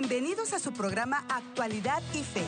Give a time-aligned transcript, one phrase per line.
[0.00, 2.44] Bienvenidos a su programa Actualidad y Fe,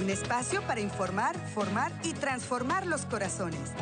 [0.00, 3.72] un espacio para informar, formar y transformar los corazones.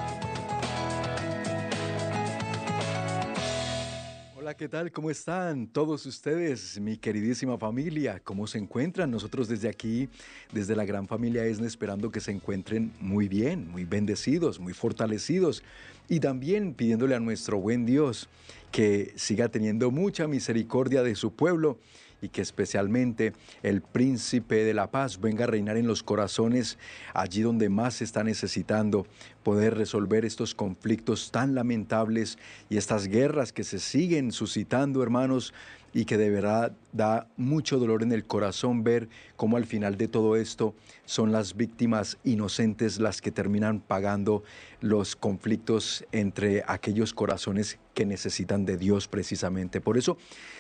[4.34, 4.90] Hola, ¿qué tal?
[4.90, 8.22] ¿Cómo están todos ustedes, mi queridísima familia?
[8.24, 9.10] ¿Cómo se encuentran?
[9.10, 10.08] Nosotros desde aquí,
[10.50, 15.62] desde la gran familia ESNE, esperando que se encuentren muy bien, muy bendecidos, muy fortalecidos
[16.08, 18.30] y también pidiéndole a nuestro buen Dios
[18.72, 21.78] que siga teniendo mucha misericordia de su pueblo
[22.22, 23.32] y que especialmente
[23.62, 26.78] el príncipe de la paz venga a reinar en los corazones
[27.14, 29.06] allí donde más se está necesitando
[29.42, 32.38] poder resolver estos conflictos tan lamentables
[32.68, 35.54] y estas guerras que se siguen suscitando, hermanos,
[35.92, 40.08] y que de verdad da mucho dolor en el corazón ver cómo al final de
[40.08, 44.42] todo esto son las víctimas inocentes las que terminan pagando
[44.80, 49.80] los conflictos entre aquellos corazones que necesitan de Dios precisamente.
[49.80, 50.16] Por eso,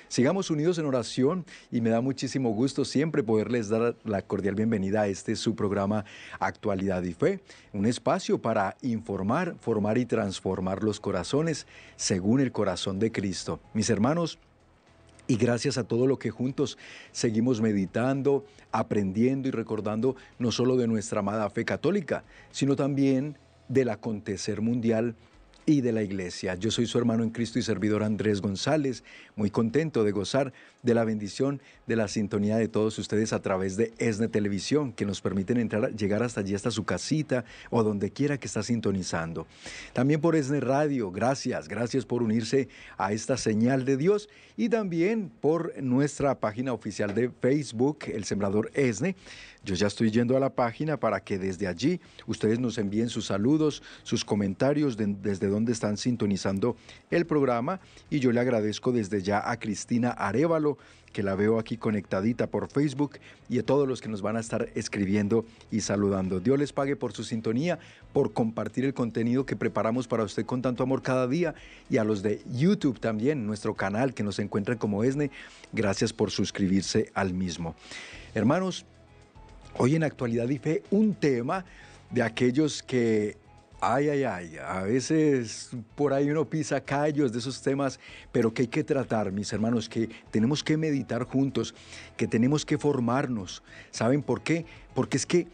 [0.08, 5.02] sigamos unidos en oración y me da muchísimo gusto siempre poderles dar la cordial bienvenida
[5.02, 6.04] a este su programa
[6.38, 7.40] Actualidad y Fe,
[7.72, 11.66] un espacio para informar, formar y transformar los corazones
[11.96, 13.60] según el corazón de Cristo.
[13.74, 14.38] Mis hermanos,
[15.30, 16.76] y gracias a todo lo que juntos
[17.12, 23.90] seguimos meditando, aprendiendo y recordando no solo de nuestra amada fe católica, sino también del
[23.90, 25.14] acontecer mundial
[25.66, 26.56] y de la iglesia.
[26.56, 29.04] Yo soy su hermano en Cristo y servidor Andrés González,
[29.36, 33.76] muy contento de gozar de la bendición de la sintonía de todos ustedes a través
[33.76, 38.10] de ESNE Televisión, que nos permiten entrar, llegar hasta allí, hasta su casita o donde
[38.10, 39.46] quiera que está sintonizando.
[39.92, 45.30] También por ESNE Radio, gracias, gracias por unirse a esta señal de Dios y también
[45.40, 49.16] por nuestra página oficial de Facebook, El Sembrador ESNE.
[49.62, 53.26] Yo ya estoy yendo a la página para que desde allí ustedes nos envíen sus
[53.26, 56.76] saludos, sus comentarios desde donde están sintonizando
[57.10, 60.69] el programa y yo le agradezco desde ya a Cristina Arevalo
[61.12, 63.18] que la veo aquí conectadita por Facebook
[63.48, 66.40] y a todos los que nos van a estar escribiendo y saludando.
[66.40, 67.78] Dios les pague por su sintonía,
[68.12, 71.54] por compartir el contenido que preparamos para usted con tanto amor cada día
[71.88, 75.30] y a los de YouTube también, nuestro canal que nos encuentran como ESNE,
[75.72, 77.74] gracias por suscribirse al mismo.
[78.34, 78.84] Hermanos,
[79.76, 81.64] hoy en Actualidad y Fe un tema
[82.10, 83.36] de aquellos que
[83.82, 87.98] Ay, ay, ay, a veces por ahí uno pisa callos de esos temas,
[88.30, 91.74] pero que hay que tratar, mis hermanos, que tenemos que meditar juntos,
[92.18, 93.62] que tenemos que formarnos.
[93.90, 94.66] ¿Saben por qué?
[94.94, 95.48] Porque es que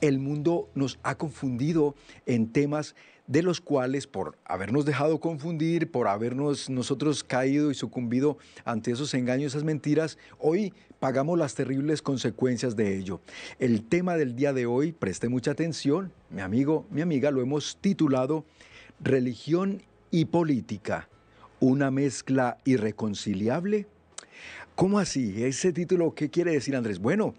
[0.00, 2.94] el mundo nos ha confundido en temas
[3.26, 9.14] de los cuales por habernos dejado confundir, por habernos nosotros caído y sucumbido ante esos
[9.14, 13.20] engaños, esas mentiras, hoy pagamos las terribles consecuencias de ello.
[13.58, 17.78] El tema del día de hoy, preste mucha atención, mi amigo, mi amiga, lo hemos
[17.80, 18.44] titulado
[19.00, 21.08] Religión y Política,
[21.60, 23.86] una mezcla irreconciliable.
[24.74, 25.42] ¿Cómo así?
[25.44, 26.98] Ese título, ¿qué quiere decir Andrés?
[26.98, 27.34] Bueno,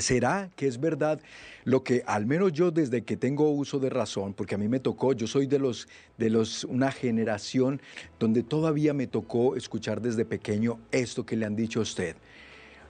[0.00, 1.20] ¿Será que es verdad
[1.64, 4.80] lo que al menos yo desde que tengo uso de razón, porque a mí me
[4.80, 7.80] tocó, yo soy de los de los una generación
[8.18, 12.16] donde todavía me tocó escuchar desde pequeño esto que le han dicho a usted.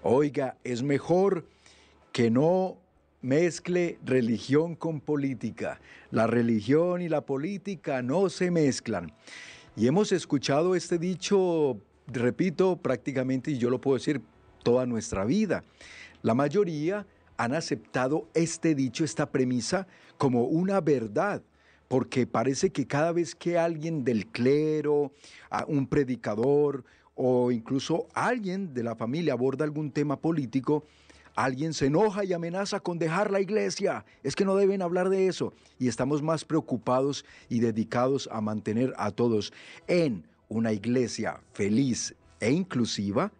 [0.03, 1.47] Oiga, es mejor
[2.12, 2.78] que no
[3.23, 5.81] mezcle religión con política.
[6.11, 9.12] La religión y la política no se mezclan.
[9.75, 14.23] Y hemos escuchado este dicho, repito, prácticamente, y yo lo puedo decir,
[14.62, 15.65] toda nuestra vida.
[16.26, 17.06] La mayoría
[17.37, 19.87] han aceptado este dicho, esta premisa,
[20.19, 21.41] como una verdad,
[21.87, 25.12] porque parece que cada vez que alguien del clero,
[25.69, 30.82] un predicador o incluso alguien de la familia aborda algún tema político,
[31.37, 34.04] alguien se enoja y amenaza con dejar la iglesia.
[34.25, 35.53] Es que no deben hablar de eso.
[35.78, 39.53] Y estamos más preocupados y dedicados a mantener a todos
[39.87, 43.31] en una iglesia feliz e inclusiva,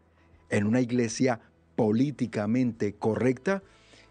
[0.51, 1.41] en una iglesia
[1.77, 3.63] políticamente correcta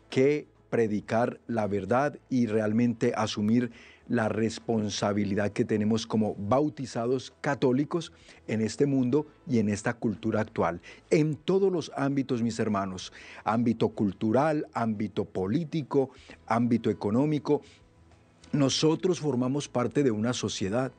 [0.10, 3.72] que predicar la verdad y realmente asumir
[4.08, 8.12] la responsabilidad que tenemos como bautizados católicos
[8.48, 10.82] en este mundo y en esta cultura actual.
[11.10, 16.12] En todos los ámbitos, mis hermanos, ámbito cultural, ámbito político,
[16.46, 17.62] ámbito económico,
[18.52, 20.92] nosotros formamos parte de una sociedad.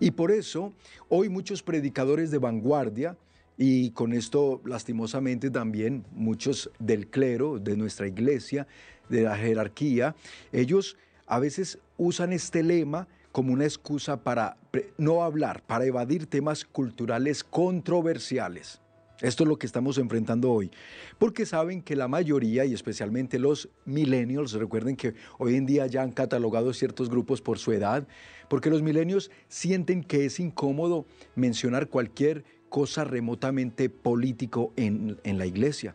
[0.00, 0.72] Y por eso
[1.08, 3.16] hoy muchos predicadores de vanguardia,
[3.58, 8.68] y con esto, lastimosamente, también muchos del clero, de nuestra iglesia,
[9.08, 10.14] de la jerarquía,
[10.52, 10.96] ellos
[11.26, 14.56] a veces usan este lema como una excusa para
[14.96, 18.80] no hablar, para evadir temas culturales controversiales.
[19.20, 20.70] Esto es lo que estamos enfrentando hoy,
[21.18, 26.02] porque saben que la mayoría, y especialmente los millennials, recuerden que hoy en día ya
[26.02, 28.06] han catalogado ciertos grupos por su edad,
[28.48, 35.46] porque los millennials sienten que es incómodo mencionar cualquier cosa remotamente político en, en la
[35.46, 35.94] iglesia.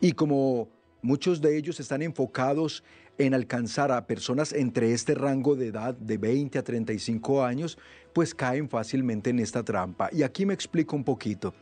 [0.00, 0.68] Y como
[1.02, 2.84] muchos de ellos están enfocados
[3.18, 7.78] en alcanzar a personas entre este rango de edad de 20 a 35 años,
[8.12, 10.10] pues caen fácilmente en esta trampa.
[10.12, 11.54] Y aquí me explico un poquito.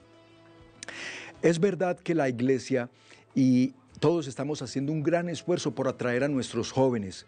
[1.43, 2.91] Es verdad que la iglesia
[3.35, 7.27] y todos estamos haciendo un gran esfuerzo por atraer a nuestros jóvenes,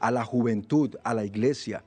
[0.00, 1.84] a la juventud, a la iglesia,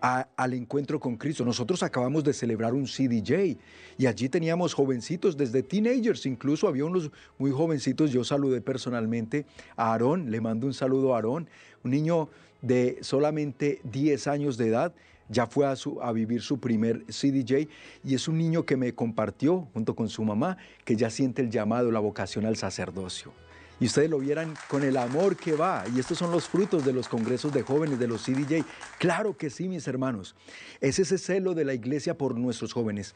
[0.00, 1.44] al encuentro con Cristo.
[1.44, 3.58] Nosotros acabamos de celebrar un CDJ
[3.98, 8.10] y allí teníamos jovencitos, desde teenagers, incluso había unos muy jovencitos.
[8.10, 11.48] Yo saludé personalmente a Aarón, le mando un saludo a Aarón,
[11.84, 12.28] un niño
[12.62, 14.94] de solamente 10 años de edad.
[15.28, 17.68] Ya fue a, a vivir su primer CDJ
[18.04, 21.50] y es un niño que me compartió junto con su mamá que ya siente el
[21.50, 23.32] llamado, la vocación al sacerdocio
[23.80, 25.84] y ustedes lo vieran con el amor que va.
[25.94, 28.62] Y estos son los frutos de los congresos de jóvenes, de los CDJ.
[28.98, 30.36] Claro que sí, mis hermanos.
[30.82, 33.14] Es ese celo de la iglesia por nuestros jóvenes.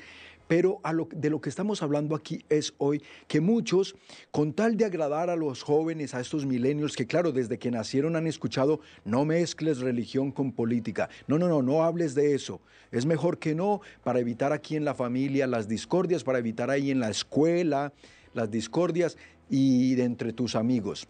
[0.48, 0.80] Pero
[1.10, 3.94] de lo que estamos hablando aquí es hoy que muchos,
[4.30, 8.16] con tal de agradar a los jóvenes, a estos milenios, que claro, desde que nacieron
[8.16, 11.08] han escuchado, no mezcles religión con política.
[11.28, 12.60] No, no, no, no hables de eso.
[12.90, 16.90] Es mejor que no, para evitar aquí en la familia las discordias, para evitar ahí
[16.90, 17.92] en la escuela
[18.34, 19.16] las discordias
[19.48, 21.06] y de entre tus amigos.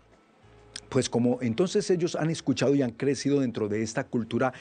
[0.88, 4.52] Pues como entonces ellos han escuchado y han crecido dentro de esta cultura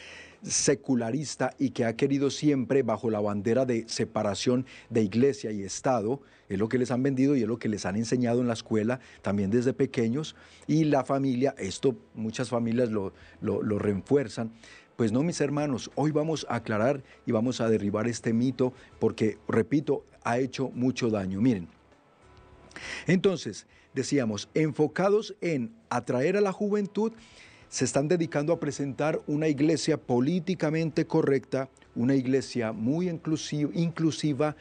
[0.41, 6.21] secularista y que ha querido siempre bajo la bandera de separación de iglesia y Estado,
[6.49, 8.53] es lo que les han vendido y es lo que les han enseñado en la
[8.53, 10.35] escuela, también desde pequeños,
[10.67, 14.51] y la familia, esto muchas familias lo, lo, refuerzan,
[14.95, 19.37] pues no, mis hermanos, hoy vamos a aclarar y vamos a derribar este mito porque,
[19.47, 21.41] repito, ha hecho mucho daño.
[21.41, 21.67] Miren,
[23.07, 27.13] entonces, decíamos, enfocados en atraer a la juventud,
[27.69, 34.55] se están dedicando a presentar una iglesia políticamente correcta, una iglesia muy inclusiva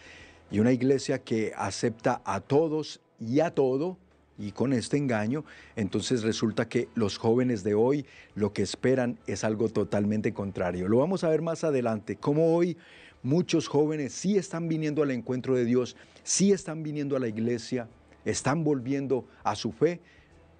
[0.50, 3.98] y una iglesia que acepta a todos y a todo,
[4.38, 5.44] y con este engaño,
[5.76, 10.88] entonces resulta que los jóvenes de hoy lo que esperan es algo totalmente contrario.
[10.88, 12.76] Lo vamos a ver más adelante, cómo hoy
[13.22, 17.88] muchos jóvenes sí están viniendo al encuentro de Dios, sí están viniendo a la iglesia,
[18.24, 20.00] están volviendo a su fe,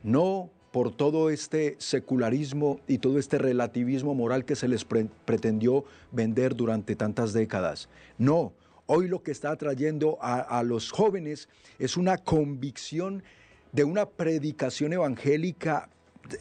[0.02, 6.56] no por todo este secularismo y todo este relativismo moral que se les pretendió vender
[6.56, 7.88] durante tantas décadas.
[8.16, 8.54] No,
[8.86, 11.48] hoy lo que está atrayendo a, los jóvenes
[11.78, 13.22] es una convicción
[13.70, 15.88] de una predicación evangélica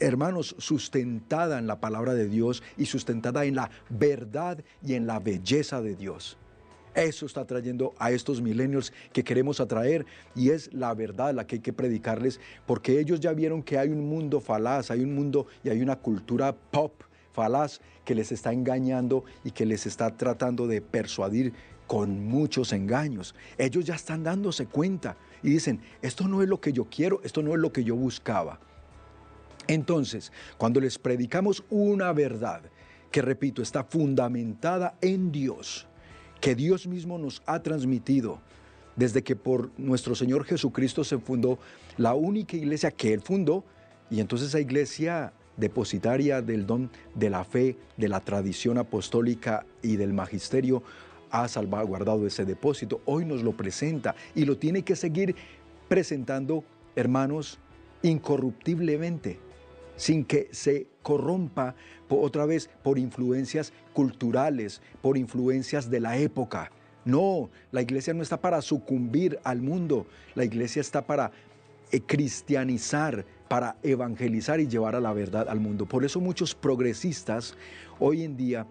[0.00, 5.18] hermanos, sustentada en la palabra de Dios y sustentada en la verdad y en la
[5.18, 6.38] belleza de Dios.
[6.94, 10.04] Eso está trayendo a estos milenios que queremos atraer
[10.34, 13.88] y es la verdad la que hay que predicarles porque ellos ya vieron que hay
[13.88, 16.92] un mundo falaz, hay un mundo y hay una cultura pop
[17.32, 21.54] falaz que les está engañando y que les está tratando de persuadir
[21.86, 23.34] con muchos engaños.
[23.58, 27.42] Ellos ya están dándose cuenta y dicen, esto no es lo que yo quiero, esto
[27.42, 28.60] no es lo que yo buscaba.
[29.66, 32.62] Entonces, cuando les predicamos una verdad,
[33.10, 35.86] que repito, está fundamentada en Dios,
[36.42, 38.40] que Dios mismo nos ha transmitido
[38.96, 41.60] desde que por nuestro Señor Jesucristo se fundó
[41.96, 43.64] la única iglesia que Él fundó,
[44.10, 49.96] y entonces esa iglesia depositaria del don de la fe, de la tradición apostólica y
[49.96, 50.82] del magisterio,
[51.30, 53.00] ha salvaguardado ese depósito.
[53.04, 55.36] Hoy nos lo presenta y lo tiene que seguir
[55.88, 56.64] presentando,
[56.96, 57.60] hermanos,
[58.02, 59.38] incorruptiblemente
[59.96, 61.74] sin que se corrompa
[62.08, 66.70] otra vez por influencias culturales, por influencias de la época.
[67.04, 71.32] No, la iglesia no está para sucumbir al mundo, la iglesia está para
[71.90, 75.86] eh, cristianizar, para evangelizar y llevar a la verdad al mundo.
[75.86, 77.56] Por eso muchos progresistas
[77.98, 78.66] hoy en día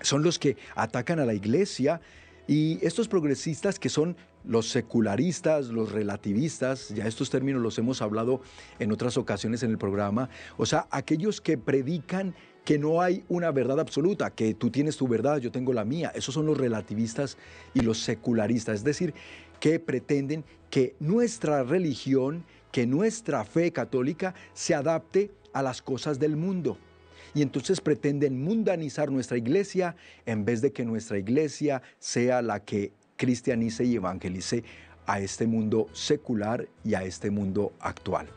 [0.00, 2.00] son los que atacan a la iglesia
[2.46, 4.16] y estos progresistas que son
[4.46, 8.40] los secularistas, los relativistas, ya estos términos los hemos hablado
[8.78, 12.34] en otras ocasiones en el programa, o sea, aquellos que predican
[12.64, 16.10] que no hay una verdad absoluta, que tú tienes tu verdad, yo tengo la mía,
[16.14, 17.38] esos son los relativistas
[17.74, 19.14] y los secularistas, es decir,
[19.60, 26.36] que pretenden que nuestra religión, que nuestra fe católica se adapte a las cosas del
[26.36, 26.76] mundo.
[27.34, 32.92] Y entonces pretenden mundanizar nuestra iglesia en vez de que nuestra iglesia sea la que
[33.16, 34.64] cristianice y evangelice
[35.06, 38.28] a este mundo secular y a este mundo actual.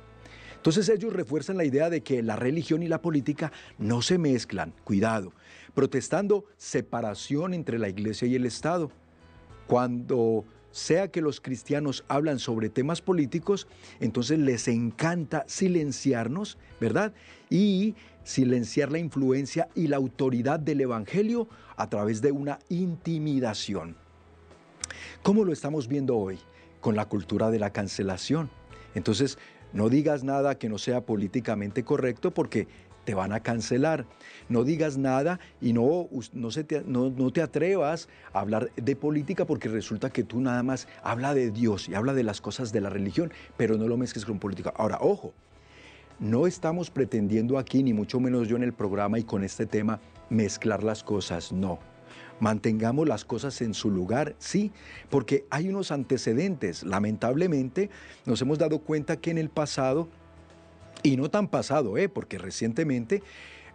[0.55, 4.73] Entonces ellos refuerzan la idea de que la religión y la política no se mezclan,
[4.83, 5.31] cuidado,
[5.73, 8.91] protestando separación entre la iglesia y el Estado.
[9.67, 13.67] Cuando sea que los cristianos hablan sobre temas políticos,
[14.01, 17.13] entonces les encanta silenciarnos, ¿verdad?
[17.49, 23.95] Y silenciar la influencia y la autoridad del Evangelio a través de una intimidación.
[25.23, 26.39] ¿Cómo lo estamos viendo hoy?
[26.81, 28.49] Con la cultura de la cancelación.
[28.95, 29.37] Entonces,
[29.73, 32.67] no digas nada que no sea políticamente correcto porque
[33.05, 34.05] te van a cancelar.
[34.49, 39.67] No digas nada y no, no, te, no, te atrevas a hablar de política porque
[39.67, 42.89] resulta que tú nada más habla de Dios y habla de las cosas de la
[42.89, 44.73] religión, pero no lo mezcles con política.
[44.75, 45.33] Ahora, ojo,
[46.19, 49.99] no estamos pretendiendo aquí, ni mucho menos yo en el programa y con este tema,
[50.29, 51.79] mezclar las cosas, no.
[52.39, 54.71] Mantengamos las cosas en su lugar, sí,
[55.09, 56.83] porque hay unos antecedentes.
[56.83, 57.89] Lamentablemente
[58.25, 60.07] nos hemos dado cuenta que en el pasado,
[61.03, 62.07] y no tan pasado, ¿eh?
[62.07, 63.21] porque recientemente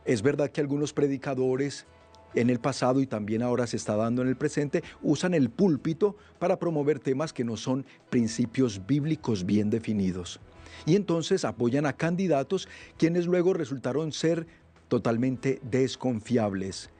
[0.04, 1.87] es verdad que algunos predicadores
[2.35, 6.16] en el pasado y también ahora se está dando en el presente, usan el púlpito
[6.38, 10.40] para promover temas que no son principios bíblicos bien definidos.
[10.87, 12.68] Y entonces apoyan a candidatos
[12.99, 14.47] quienes luego resultaron ser
[14.88, 16.90] totalmente desconfiables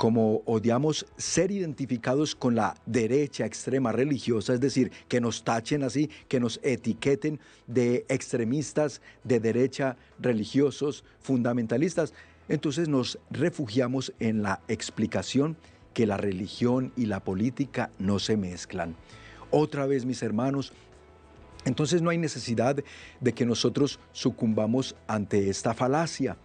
[0.00, 6.08] como odiamos ser identificados con la derecha extrema religiosa, es decir, que nos tachen así,
[6.26, 12.14] que nos etiqueten de extremistas de derecha religiosos, fundamentalistas,
[12.48, 15.58] entonces nos refugiamos en la explicación
[15.92, 18.96] que la religión y la política no se mezclan.
[19.50, 20.72] Otra vez, mis hermanos,
[21.66, 22.82] entonces no hay necesidad
[23.20, 26.38] de que nosotros sucumbamos ante esta falacia.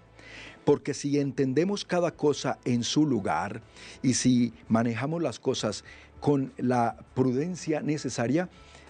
[0.66, 3.62] Porque si entendemos cada cosa en su lugar
[4.02, 5.84] y si manejamos las cosas
[6.20, 8.50] con la prudencia necesaria,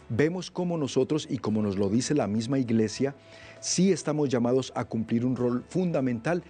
[0.09, 3.15] vemos cómo nosotros, y como nos lo dice la misma iglesia,
[3.59, 6.43] sí estamos llamados a cumplir un rol fundamental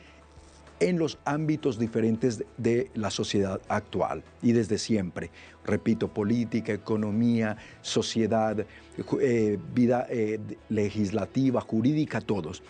[0.80, 5.32] en los ámbitos diferentes de la sociedad actual y desde siempre.
[5.66, 8.66] Repito, política, economía, sociedad,
[9.22, 10.40] eh, vida eh,
[10.70, 12.62] legislativa, jurídica, todos.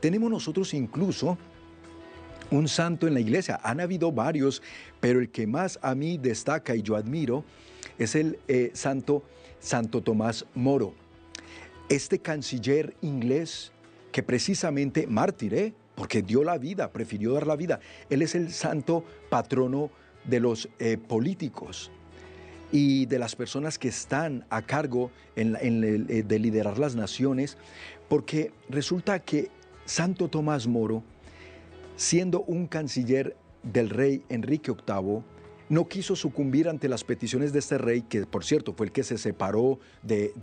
[0.00, 1.36] Tenemos nosotros incluso
[2.52, 3.58] un santo en la iglesia.
[3.64, 4.62] Han habido varios,
[5.00, 7.44] pero el que más a mí destaca y yo admiro
[7.98, 9.24] es el eh, santo
[9.58, 10.94] Santo Tomás Moro.
[11.88, 13.72] Este canciller inglés
[14.10, 15.72] que precisamente mártir, ¿eh?
[15.94, 17.80] porque dio la vida, prefirió dar la vida.
[18.10, 19.90] Él es el santo patrono
[20.24, 21.90] de los eh, políticos
[22.72, 27.58] y de las personas que están a cargo de liderar las naciones,
[28.08, 29.50] porque resulta que
[29.84, 31.02] Santo Tomás Moro
[31.96, 35.22] siendo un canciller del rey Enrique VIII,
[35.72, 39.02] no quiso sucumbir ante las peticiones de este rey, que por cierto fue el que
[39.02, 40.34] se separó de,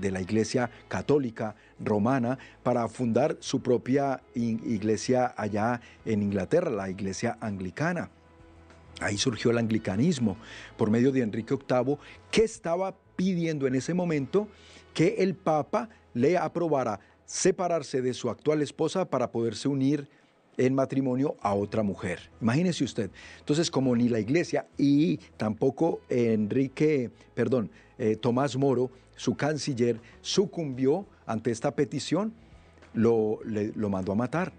[0.00, 8.10] la iglesia católica romana para fundar su propia iglesia allá en Inglaterra, la iglesia anglicana.
[9.00, 10.36] Ahí surgió el anglicanismo
[10.76, 11.96] por medio de Enrique VIII,
[12.32, 14.48] que estaba pidiendo en ese momento
[14.92, 20.08] que el Papa le aprobara separarse de su actual esposa para poderse unir
[20.58, 22.30] en matrimonio a otra mujer.
[22.42, 23.10] Imagínese usted.
[23.38, 31.06] Entonces, como ni la iglesia y tampoco Enrique, perdón, eh, Tomás Moro, su canciller, sucumbió
[31.26, 32.34] ante esta petición,
[32.92, 34.52] lo, lo mandó a matar.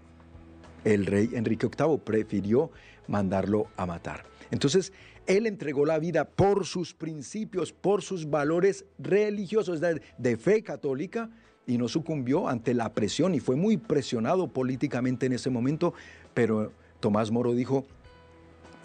[0.84, 2.70] El rey Enrique VIII prefirió
[3.06, 4.24] mandarlo a matar.
[4.50, 4.92] Entonces,
[5.26, 11.30] él entregó la vida por sus principios, por sus valores religiosos, de fe católica,
[11.70, 15.94] y no sucumbió ante la presión y fue muy presionado políticamente en ese momento,
[16.34, 17.86] pero Tomás Moro dijo,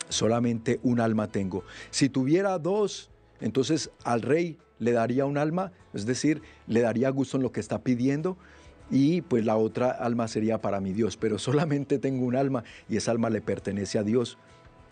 [0.07, 1.63] solamente un alma tengo.
[1.89, 3.09] Si tuviera dos,
[3.41, 7.59] entonces al rey le daría un alma, es decir, le daría gusto en lo que
[7.59, 8.37] está pidiendo
[8.91, 12.97] y pues la otra alma sería para mi Dios, pero solamente tengo un alma y
[12.97, 14.37] esa alma le pertenece a Dios.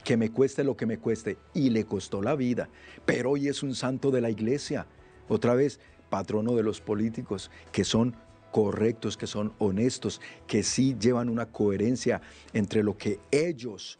[0.03, 1.38] Que me cueste lo que me cueste.
[1.53, 2.67] Y le costó la vida.
[3.05, 4.85] Pero hoy es un santo de la iglesia.
[5.29, 5.79] Otra vez,
[6.13, 8.15] patrono de los políticos, que son
[8.51, 12.22] correctos, que son honestos, que sí llevan una coherencia
[12.53, 13.98] entre lo que ellos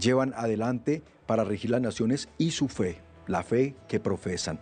[0.00, 4.58] llevan adelante para regir las naciones y su fe, la fe que profesan.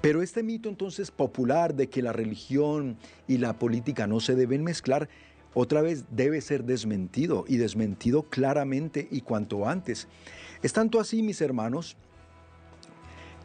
[0.00, 4.62] Pero este mito entonces popular de que la religión y la política no se deben
[4.62, 5.08] mezclar,
[5.52, 10.06] otra vez debe ser desmentido y desmentido claramente y cuanto antes.
[10.62, 11.96] Es tanto así, mis hermanos,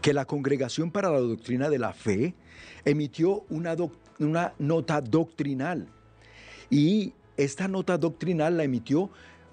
[0.03, 2.35] que la Congregación para la Doctrina de la Fe
[2.83, 5.87] emitió una, nota doctrinal
[6.69, 9.09] y esta nota doctrinal la emitió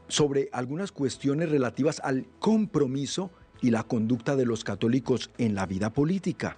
[0.08, 3.30] sobre algunas cuestiones relativas al compromiso
[3.62, 6.56] y la conducta de los católicos en la vida política.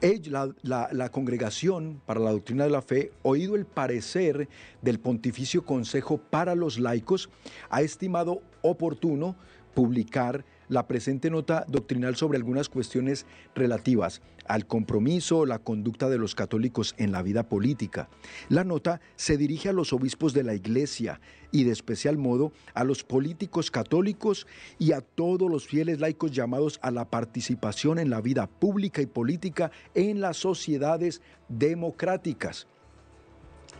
[0.00, 4.48] La, congregación para la doctrina de la fe, oído el parecer
[4.80, 7.28] del Pontificio Consejo para los laicos,
[7.68, 9.36] ha estimado oportuno
[9.74, 16.18] publicar la presente nota doctrinal sobre algunas cuestiones relativas al compromiso o la conducta de
[16.18, 18.08] los católicos en la vida política.
[18.48, 21.20] La nota se dirige a los obispos de la Iglesia
[21.50, 24.46] y de especial modo a los políticos católicos
[24.78, 29.06] y a todos los fieles laicos llamados a la participación en la vida pública y
[29.06, 32.66] política en las sociedades democráticas.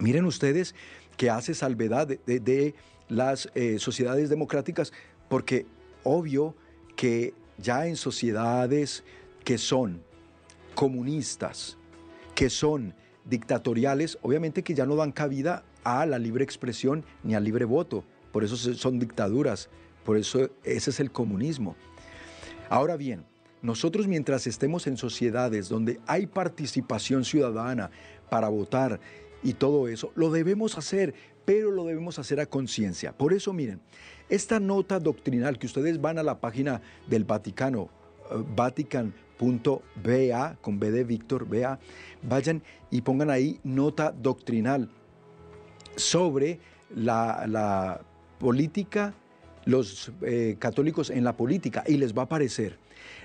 [0.00, 0.74] Miren ustedes
[1.16, 2.74] que hace salvedad de,
[3.08, 4.92] las eh, sociedades democráticas
[5.30, 5.66] porque
[6.04, 6.54] obvio
[6.98, 9.04] que ya en sociedades
[9.44, 10.02] que son
[10.74, 11.78] comunistas,
[12.34, 12.92] que son
[13.24, 18.02] dictatoriales, obviamente que ya no dan cabida a la libre expresión ni al libre voto.
[18.32, 19.68] Por eso son dictaduras,
[20.04, 21.76] por eso ese es el comunismo.
[22.68, 23.24] Ahora bien,
[23.62, 27.92] nosotros mientras estemos en sociedades donde hay participación ciudadana
[28.28, 28.98] para votar
[29.44, 31.14] y todo eso, lo debemos hacer,
[31.48, 33.16] pero lo debemos hacer a conciencia.
[33.16, 33.80] Por eso miren,
[34.28, 37.88] esta nota doctrinal que ustedes van a la página del Vaticano,
[38.30, 41.78] uh, Vatican .ba, con B de Víctor, BA,
[42.22, 44.90] vayan y pongan ahí nota doctrinal
[45.96, 46.60] sobre
[46.94, 48.02] la,
[48.38, 49.14] política,
[49.64, 52.78] los eh, católicos en la política, y les va a aparecer.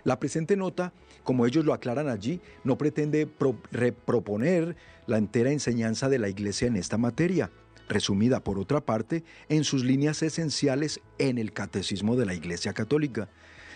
[0.06, 0.94] La presente nota,
[1.26, 3.28] como ellos lo aclaran allí, no pretende
[3.72, 4.78] reproponer
[5.08, 7.52] la entera enseñanza de la Iglesia en esta materia,
[7.88, 13.30] resumida por otra parte en sus líneas esenciales en el Catecismo de la Iglesia Católica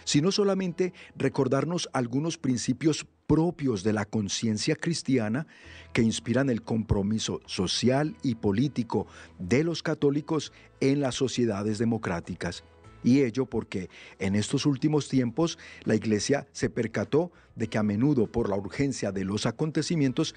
[0.08, 5.48] sino solamente recordarnos algunos principios propios de la conciencia cristiana
[5.92, 9.06] que inspiran el compromiso social y político
[9.38, 12.64] de los católicos en las sociedades democráticas.
[13.04, 18.32] Y ello porque en estos últimos tiempos la Iglesia se percató de que a menudo
[18.32, 20.36] por la urgencia de los acontecimientos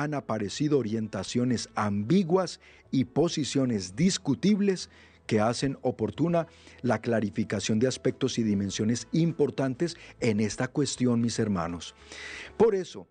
[0.00, 4.88] han aparecido orientaciones ambiguas y posiciones discutibles
[5.26, 6.46] que hacen oportuna
[6.80, 11.94] la clarificación de aspectos y dimensiones importantes en esta cuestión, mis hermanos.
[12.56, 13.06] Por eso,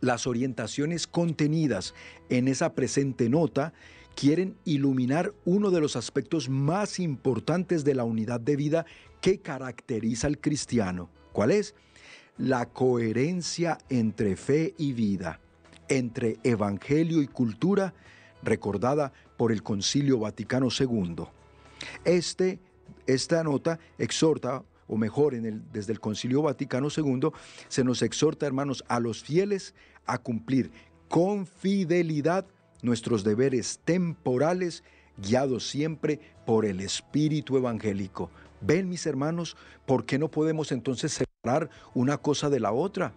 [0.00, 1.94] las orientaciones contenidas
[2.28, 3.72] en esa presente nota
[4.14, 8.84] quieren iluminar uno de los aspectos más importantes de la unidad de vida
[9.22, 11.08] que caracteriza al cristiano.
[11.32, 11.74] ¿Cuál es?
[12.36, 15.40] La coherencia entre fe y vida,
[15.88, 17.94] entre evangelio y cultura,
[18.42, 21.24] recordada por el Concilio Vaticano II.
[22.04, 22.58] Este,
[23.06, 27.30] esta nota exhorta, o mejor, en el, desde el Concilio Vaticano II,
[27.68, 29.74] se nos exhorta, hermanos, a los fieles
[30.06, 30.70] a cumplir
[31.08, 32.46] con fidelidad
[32.82, 34.84] nuestros deberes temporales,
[35.16, 38.30] guiados siempre por el Espíritu Evangélico.
[38.60, 43.12] Ven, mis hermanos, ¿por qué no podemos entonces separar una cosa de la otra?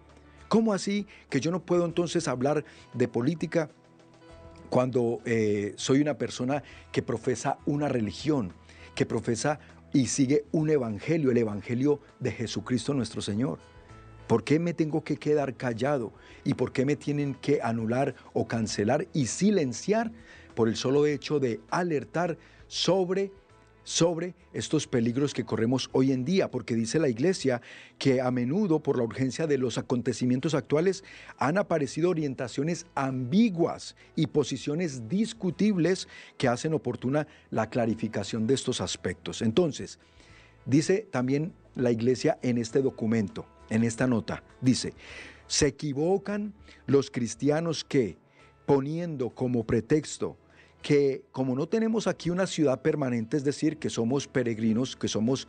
[0.52, 2.62] ¿Cómo así que yo no puedo entonces hablar
[2.92, 3.70] de política
[4.68, 6.62] cuando eh, soy una persona
[6.92, 8.52] que profesa una religión,
[8.94, 9.60] que profesa
[9.94, 13.60] y sigue un evangelio, el evangelio de Jesucristo nuestro Señor.
[14.26, 16.12] ¿Por qué me tengo que quedar callado?
[16.44, 20.12] ¿Y por qué me tienen que anular o cancelar y silenciar
[20.54, 22.36] por el solo hecho de alertar
[22.66, 23.32] sobre
[23.84, 27.60] sobre estos peligros que corremos hoy en día, porque dice la Iglesia
[27.98, 31.04] que a menudo por la urgencia de los acontecimientos actuales
[31.38, 39.42] han aparecido orientaciones ambiguas y posiciones discutibles que hacen oportuna la clarificación de estos aspectos.
[39.42, 39.98] Entonces,
[40.64, 44.94] dice también la Iglesia en este documento, en esta nota, dice,
[45.46, 46.54] se equivocan
[46.86, 48.16] los cristianos que,
[48.66, 50.36] poniendo como pretexto
[50.82, 55.48] que como no tenemos aquí una ciudad permanente, es decir, que somos peregrinos, que somos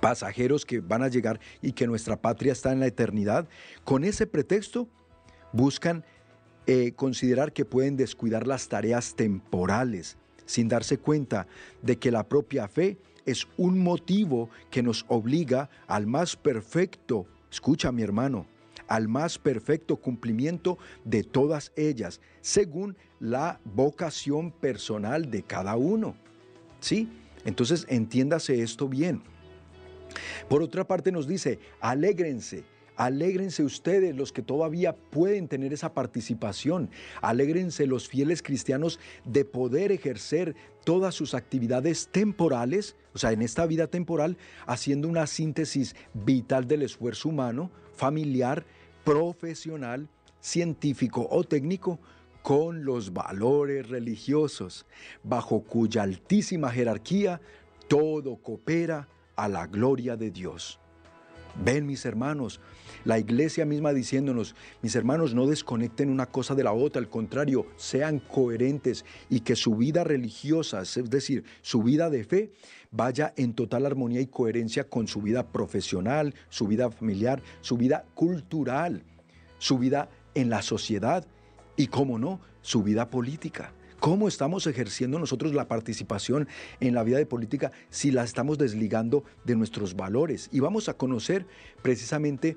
[0.00, 3.48] pasajeros que van a llegar y que nuestra patria está en la eternidad,
[3.84, 4.88] con ese pretexto
[5.52, 6.04] buscan
[6.66, 11.46] eh, considerar que pueden descuidar las tareas temporales, sin darse cuenta
[11.82, 17.92] de que la propia fe es un motivo que nos obliga al más perfecto, escucha
[17.92, 18.46] mi hermano,
[18.88, 26.16] al más perfecto cumplimiento de todas ellas, según la vocación personal de cada uno.
[26.80, 27.08] ¿Sí?
[27.44, 29.22] Entonces entiéndase esto bien.
[30.48, 32.64] Por otra parte nos dice, alégrense,
[32.96, 36.90] alégrense ustedes los que todavía pueden tener esa participación,
[37.22, 43.66] alégrense los fieles cristianos de poder ejercer todas sus actividades temporales, o sea, en esta
[43.66, 48.64] vida temporal, haciendo una síntesis vital del esfuerzo humano, familiar,
[49.08, 50.06] profesional,
[50.38, 51.98] científico o técnico
[52.42, 54.84] con los valores religiosos,
[55.24, 57.40] bajo cuya altísima jerarquía
[57.88, 60.78] todo coopera a la gloria de Dios.
[61.64, 62.60] Ven mis hermanos,
[63.04, 67.66] la iglesia misma diciéndonos, mis hermanos, no desconecten una cosa de la otra, al contrario,
[67.76, 72.52] sean coherentes y que su vida religiosa, es decir, su vida de fe,
[72.90, 78.04] vaya en total armonía y coherencia con su vida profesional, su vida familiar, su vida
[78.14, 79.02] cultural,
[79.58, 81.26] su vida en la sociedad
[81.76, 83.72] y, cómo no, su vida política.
[84.00, 86.46] ¿Cómo estamos ejerciendo nosotros la participación
[86.78, 90.48] en la vida de política si la estamos desligando de nuestros valores?
[90.52, 91.46] Y vamos a conocer
[91.82, 92.56] precisamente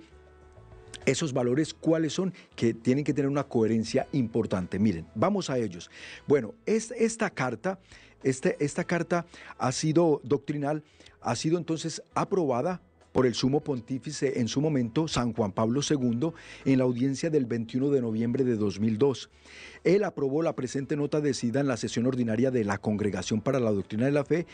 [1.05, 4.77] esos valores, cuáles son, que tienen que tener una coherencia importante.
[4.77, 5.89] Miren, vamos a ellos.
[6.27, 7.79] Bueno, esta carta,
[8.23, 9.25] este, esta carta
[9.57, 10.83] ha sido doctrinal,
[11.21, 12.81] ha sido entonces aprobada
[13.11, 16.31] por el sumo pontífice en su momento, San Juan Pablo II,
[16.65, 19.29] en la audiencia del 21 de noviembre de 2002.
[19.83, 23.59] Él aprobó la presente nota de SIDA en la sesión ordinaria de la Congregación para
[23.59, 24.45] la Doctrina de la Fe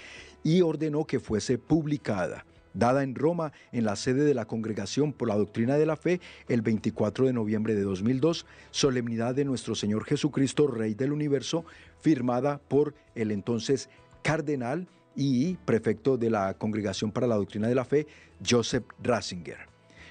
[0.44, 5.28] y ordenó que fuese publicada dada en Roma en la sede de la Congregación por
[5.28, 10.06] la Doctrina de la Fe el 24 de noviembre de 2002, solemnidad de nuestro Señor
[10.06, 11.66] Jesucristo, Rey del Universo,
[12.00, 13.90] firmada por el entonces
[14.22, 18.08] cardenal y prefecto de la Congregación para la Doctrina de la Fe,
[18.48, 19.58] Joseph Ratzinger.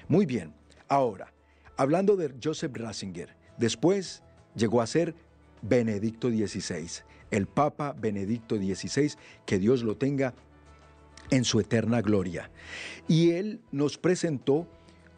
[0.07, 0.53] Muy bien,
[0.87, 1.33] ahora,
[1.77, 4.23] hablando de Joseph Ratzinger, después
[4.55, 5.15] llegó a ser
[5.61, 9.13] Benedicto XVI, el Papa Benedicto XVI,
[9.45, 10.33] que Dios lo tenga
[11.29, 12.49] en su eterna gloria.
[13.07, 14.67] Y él nos presentó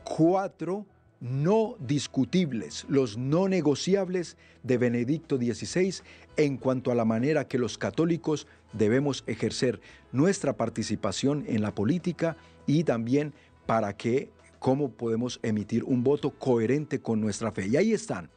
[0.03, 0.85] cuatro
[1.19, 5.95] no discutibles, los no negociables de Benedicto XVI
[6.37, 12.37] en cuanto a la manera que los católicos debemos ejercer nuestra participación en la política
[12.65, 13.33] y también
[13.65, 17.67] para que cómo podemos emitir un voto coherente con nuestra fe.
[17.67, 18.29] Y ahí están.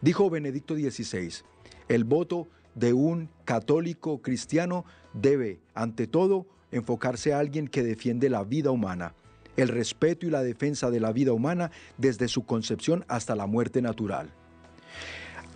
[0.00, 1.30] Dijo Benedicto XVI,
[1.88, 8.44] el voto de un católico cristiano debe, ante todo, enfocarse a alguien que defiende la
[8.44, 9.14] vida humana,
[9.56, 13.82] el respeto y la defensa de la vida humana desde su concepción hasta la muerte
[13.82, 14.32] natural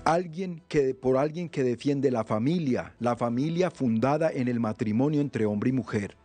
[0.09, 5.45] alguien que, por alguien que defiende la familia, la familia fundada en el matrimonio entre
[5.45, 6.17] hombre y mujer.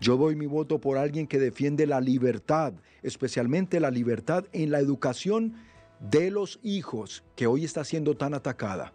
[0.00, 4.78] Yo doy mi voto por alguien que defiende la libertad, especialmente la libertad en la
[4.78, 5.56] educación
[6.00, 8.94] de los hijos, que hoy está siendo tan atacada.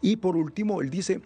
[0.00, 1.20] Y por último, él dice,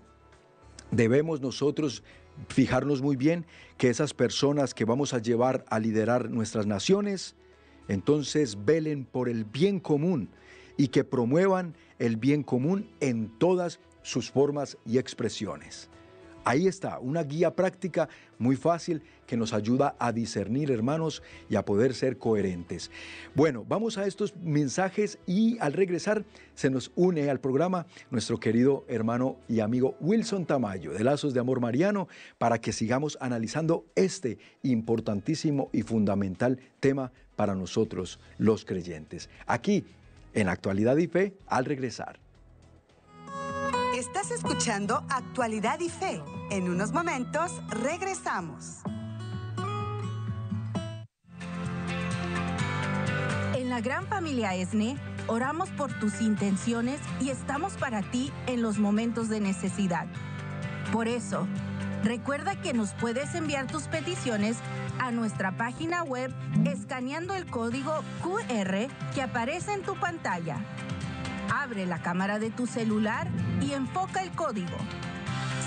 [0.90, 2.02] debemos nosotros
[2.48, 7.34] fijarnos muy bien que esas personas que vamos a llevar a liderar nuestras naciones,
[7.88, 10.28] entonces velen por el bien común
[10.76, 15.88] y que promuevan el bien común en todas sus formas y expresiones.
[16.44, 21.64] Ahí está, una guía práctica muy fácil que nos ayuda a discernir, hermanos, y a
[21.64, 22.90] poder ser coherentes.
[23.34, 26.24] Bueno, vamos a estos mensajes y al regresar
[26.54, 31.40] se nos une al programa nuestro querido hermano y amigo Wilson Tamayo de Lazos de
[31.40, 39.30] Amor Mariano para que sigamos analizando este importantísimo y fundamental tema para nosotros los creyentes.
[39.46, 39.84] Aquí
[40.34, 42.21] en Actualidad y Fe al regresar.
[44.22, 46.22] Estás escuchando Actualidad y Fe.
[46.50, 48.78] En unos momentos regresamos.
[53.56, 58.78] En la gran familia ESNE, oramos por tus intenciones y estamos para ti en los
[58.78, 60.06] momentos de necesidad.
[60.92, 61.48] Por eso,
[62.04, 64.56] recuerda que nos puedes enviar tus peticiones
[65.00, 66.32] a nuestra página web
[66.64, 70.64] escaneando el código QR que aparece en tu pantalla.
[71.54, 73.28] Abre la cámara de tu celular
[73.60, 74.74] y enfoca el código.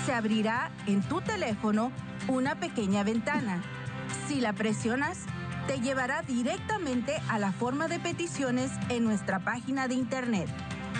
[0.04, 1.92] Se abrirá en tu teléfono
[2.26, 3.62] una pequeña ventana.
[4.26, 5.20] Si la presionas,
[5.68, 10.48] te llevará directamente a la forma de peticiones en nuestra página de internet.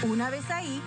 [0.04, 0.80] Una vez ahí,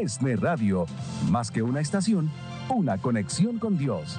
[0.00, 0.86] ESNE Radio,
[1.28, 2.30] más que una estación,
[2.68, 4.16] una conexión con Dios.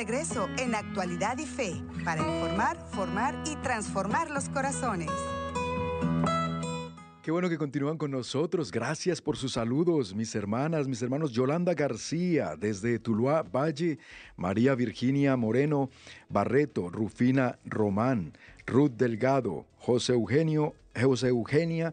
[0.00, 1.74] Regreso en Actualidad y Fe
[2.06, 5.10] para informar, formar y transformar los corazones.
[7.22, 8.70] Qué bueno que continúan con nosotros.
[8.70, 11.32] Gracias por sus saludos, mis hermanas, mis hermanos.
[11.32, 13.98] Yolanda García, desde Tuluá, Valle,
[14.38, 15.90] María Virginia Moreno,
[16.30, 18.32] Barreto, Rufina Román,
[18.66, 21.92] Ruth Delgado, José Eugenio, José Eugenia,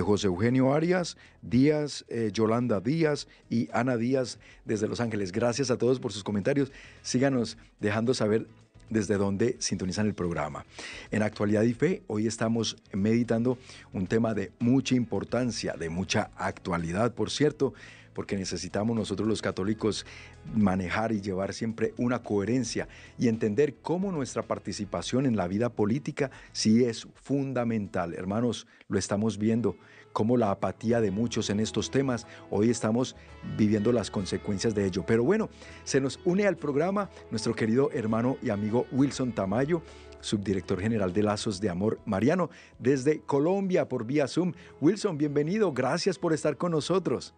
[0.00, 5.32] José Eugenio Arias, Díaz, eh, Yolanda Díaz y Ana Díaz desde Los Ángeles.
[5.32, 6.72] Gracias a todos por sus comentarios.
[7.02, 8.46] Síganos dejando saber
[8.90, 10.64] desde donde sintonizan el programa.
[11.10, 13.58] En Actualidad y Fe, hoy estamos meditando
[13.92, 17.74] un tema de mucha importancia, de mucha actualidad, por cierto,
[18.18, 20.04] porque necesitamos nosotros los católicos
[20.52, 26.32] manejar y llevar siempre una coherencia y entender cómo nuestra participación en la vida política
[26.50, 28.14] sí es fundamental.
[28.14, 29.76] Hermanos, lo estamos viendo
[30.12, 33.14] cómo la apatía de muchos en estos temas, hoy estamos
[33.56, 35.04] viviendo las consecuencias de ello.
[35.06, 35.48] Pero bueno,
[35.84, 39.80] se nos une al programa nuestro querido hermano y amigo Wilson Tamayo,
[40.20, 42.50] subdirector general de Lazos de Amor Mariano,
[42.80, 44.54] desde Colombia por vía Zoom.
[44.80, 47.32] Wilson, bienvenido, gracias por estar con nosotros.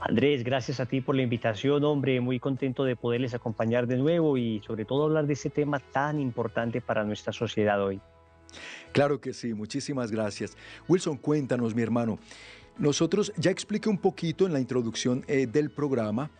[0.00, 4.36] Andrés, gracias a ti por la invitación, hombre, muy contento de poderles acompañar de nuevo
[4.36, 8.00] y sobre todo hablar de ese tema tan importante para nuestra sociedad hoy.
[8.92, 10.56] Claro que sí, muchísimas gracias.
[10.88, 12.18] Wilson, cuéntanos, mi hermano.
[12.78, 16.30] Nosotros ya expliqué un poquito en la introducción eh, del programa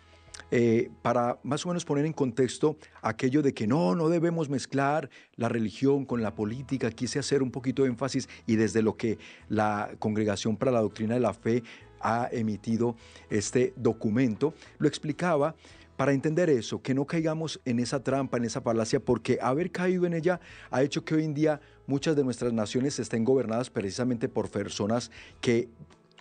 [0.51, 5.09] eh, para más o menos poner en contexto aquello de que no, no debemos mezclar
[5.35, 6.89] la religión con la política.
[6.91, 9.17] Quise hacer un poquito de énfasis y desde lo que
[9.49, 11.63] la Congregación para la Doctrina de la Fe
[11.99, 12.95] ha emitido
[13.29, 15.55] este documento, lo explicaba
[15.97, 20.05] para entender eso, que no caigamos en esa trampa, en esa falacia, porque haber caído
[20.05, 24.29] en ella ha hecho que hoy en día muchas de nuestras naciones estén gobernadas precisamente
[24.29, 25.09] por personas
[25.41, 25.69] que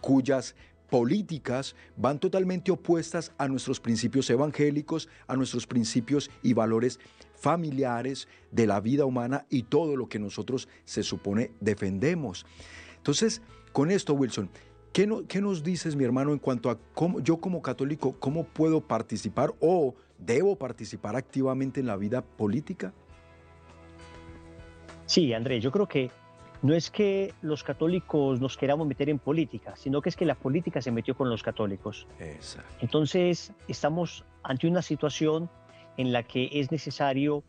[0.00, 0.56] cuyas
[0.90, 7.00] políticas van totalmente opuestas a nuestros principios evangélicos, a nuestros principios y valores
[7.34, 12.46] familiares de la vida humana y todo lo que nosotros se supone defendemos.
[12.96, 14.50] Entonces, con esto, Wilson,
[14.96, 19.52] ¿Qué, nos dices, mi hermano, en cuanto a cómo yo como católico, cómo puedo participar
[19.60, 22.94] o debo participar activamente en la vida política?
[25.04, 26.10] Sí, André, yo creo que
[26.66, 30.34] no es que los católicos nos queramos meter en política, sino que es que la
[30.34, 32.08] política se metió con los católicos.
[32.18, 32.68] Exacto.
[32.80, 35.48] Entonces, estamos ante una situación
[35.96, 37.44] en la que es necesario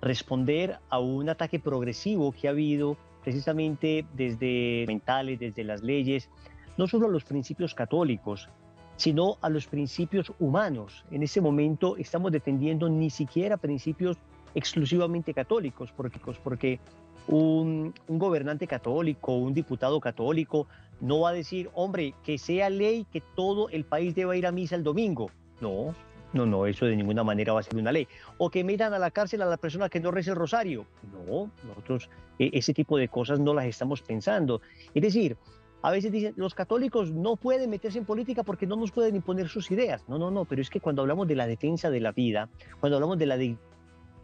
[0.00, 6.30] responder a un ataque progresivo que ha habido precisamente desde mentales, desde las leyes,
[6.78, 8.48] no solo a los principios católicos,
[8.96, 11.04] sino a los principios humanos.
[11.10, 14.16] En ese momento estamos defendiendo ni siquiera principios
[14.54, 16.80] exclusivamente católicos, porque, porque
[17.28, 20.66] un, gobernante católico, un diputado católico,
[21.00, 24.52] no va a decir, hombre, que sea ley que todo el país deba ir a
[24.52, 25.30] misa el domingo.
[25.60, 25.94] No,
[26.32, 28.08] no, no, eso de ninguna manera va a ser una ley.
[28.38, 30.86] O que metan a la cárcel a la persona que no reza el rosario.
[31.12, 34.60] No, nosotros e, ese tipo de cosas no las estamos pensando.
[34.94, 35.36] Es decir,
[35.82, 39.48] a veces dicen, los católicos no pueden meterse en política porque no nos pueden imponer
[39.48, 40.02] sus ideas.
[40.08, 42.48] No, no, no, pero es que cuando hablamos de la defensa de la vida,
[42.80, 43.36] cuando hablamos de la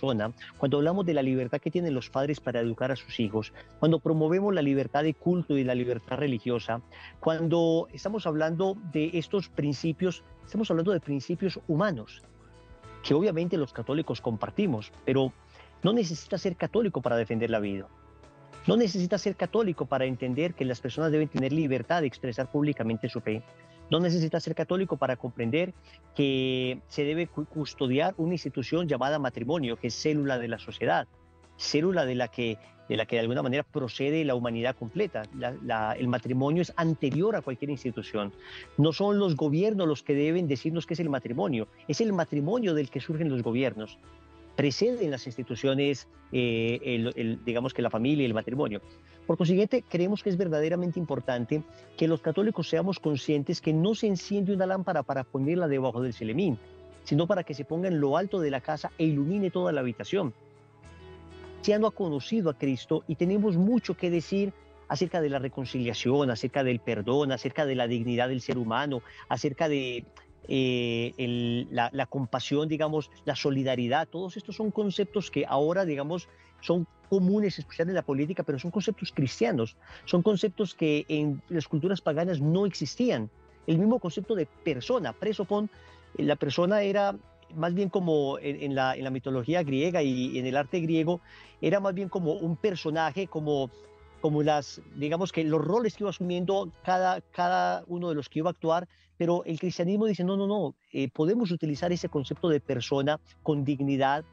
[0.00, 3.52] persona, cuando hablamos de la libertad que tienen los padres para educar a sus hijos,
[3.78, 6.80] cuando promovemos la libertad de culto y la libertad religiosa,
[7.20, 12.22] cuando estamos hablando de estos principios, estamos hablando de principios humanos,
[13.02, 15.32] que obviamente los católicos compartimos, pero
[15.82, 17.86] no necesita ser católico para defender la vida.
[18.66, 23.08] No necesita ser católico para entender que las personas deben tener libertad de expresar públicamente
[23.08, 23.42] su fe.
[23.90, 25.74] No necesita ser católico para comprender
[26.14, 31.08] que se debe custodiar una institución llamada matrimonio, que es célula de la sociedad,
[31.56, 32.58] célula de la que
[32.90, 35.22] de la que de alguna manera procede la humanidad completa.
[35.96, 38.32] el matrimonio es anterior a cualquier institución.
[38.78, 42.74] No son los gobiernos los que deben decirnos qué es el matrimonio, es el matrimonio
[42.74, 43.96] del que surgen los gobiernos.
[44.56, 48.80] Preceden las instituciones, eh, digamos que la familia y el matrimonio.
[49.26, 51.62] Por consiguiente, creemos que es verdaderamente importante
[51.96, 56.12] que los católicos seamos conscientes que no se enciende una lámpara para ponerla debajo del
[56.12, 56.58] celemín,
[57.04, 59.80] sino para que se ponga en lo alto de la casa e ilumine toda la
[59.80, 60.34] habitación
[61.78, 64.52] no ha conocido a Cristo y tenemos mucho que decir
[64.88, 69.68] acerca de la reconciliación, acerca del perdón, acerca de la dignidad del ser humano, acerca
[69.68, 70.04] de
[70.52, 74.08] eh, la, compasión, digamos, la solidaridad.
[74.08, 76.28] Todos estos son conceptos que ahora, digamos,
[76.60, 81.68] son comunes, especialmente en la política, pero son conceptos cristianos, son conceptos que en las
[81.68, 83.30] culturas paganas no existían.
[83.66, 85.70] El mismo concepto de persona, presopon,
[86.16, 87.14] la persona era
[87.54, 91.20] más bien como en, la, en, la, mitología griega y en el arte griego,
[91.60, 93.70] era más bien como un personaje, como,
[94.20, 98.40] como las, digamos que los roles que iba asumiendo cada, cada uno de los que
[98.40, 102.48] iba a actuar, pero el cristianismo dice, no, no, no, eh, podemos utilizar ese concepto
[102.48, 104.24] de persona con dignidad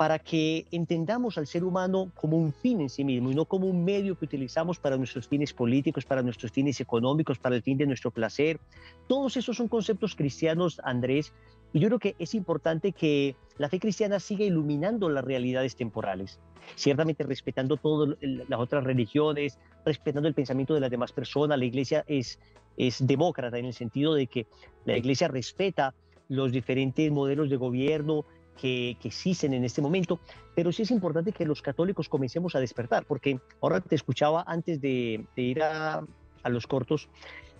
[0.00, 3.66] para que entendamos al ser humano como un fin en sí mismo y no como
[3.66, 7.76] un medio que utilizamos para nuestros fines políticos, para nuestros fines económicos, para el fin
[7.76, 8.58] de nuestro placer.
[9.06, 11.34] Todos esos son conceptos cristianos, Andrés,
[11.72, 16.40] y yo creo que es importante que la fe cristiana siga iluminando las realidades temporales,
[16.74, 21.58] ciertamente respetando todas las otras religiones, respetando el pensamiento de las demás personas.
[21.58, 22.38] La iglesia es,
[22.76, 24.46] es demócrata en el sentido de que
[24.84, 25.94] la iglesia respeta
[26.28, 28.24] los diferentes modelos de gobierno
[28.56, 30.20] que, existen en este momento,
[30.54, 34.80] pero sí es importante que los católicos comencemos a despertar, porque ahora te escuchaba antes
[34.80, 36.04] de, ir a,
[36.42, 37.08] a los cortos,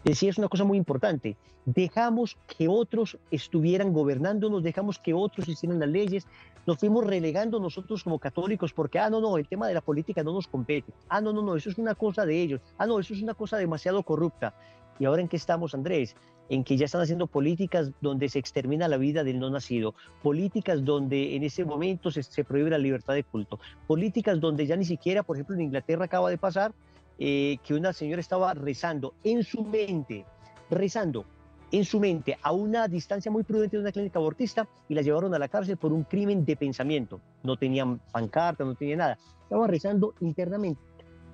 [0.04, 5.88] decías una cosa muy importante, dejamos que otros estuvieran gobernándonos, dejamos que otros hicieran las
[5.88, 6.26] leyes,
[6.66, 10.22] nos fuimos relegando nosotros como católicos porque, ah, no, no, el tema de la política
[10.22, 12.98] no nos compete, ah, no, no, no, eso es una cosa de ellos, ah, no,
[12.98, 14.54] eso es una cosa demasiado corrupta.
[14.98, 16.14] ¿Y ahora en qué estamos, Andrés?
[16.50, 20.84] En que ya están haciendo políticas donde se extermina la vida del no nacido, políticas
[20.84, 24.84] donde en ese momento se, se prohíbe la libertad de culto, políticas donde ya ni
[24.84, 26.74] siquiera, por ejemplo, en Inglaterra acaba de pasar,
[27.22, 30.24] eh, que una señora estaba rezando en su mente,
[30.70, 31.26] rezando
[31.70, 35.35] en su mente a una distancia muy prudente de una clínica abortista y la llevaron
[35.35, 37.20] a la cárcel por un crimen de pensamiento.
[37.42, 39.18] No tenían pancarta, no tenía nada.
[39.42, 40.80] Estaba rezando internamente.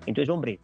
[0.07, 0.59] Entonces, hombre,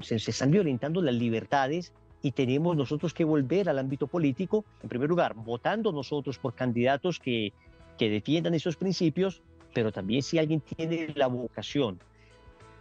[0.00, 5.10] se, están violentando las libertades y tenemos nosotros que volver al ámbito político, en primer
[5.10, 7.52] lugar, votando nosotros por candidatos que,
[7.98, 9.42] que defiendan esos principios,
[9.74, 11.98] pero también si alguien tiene la vocación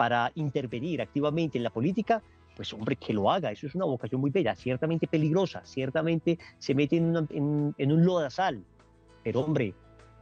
[0.04, 2.22] para intervenir activamente en la política,
[2.58, 6.76] pues hombre, que lo haga, eso es una vocación muy bella, ciertamente peligrosa, ciertamente se
[6.76, 8.66] mete en, en, un lodazal,
[9.24, 9.74] pero hombre,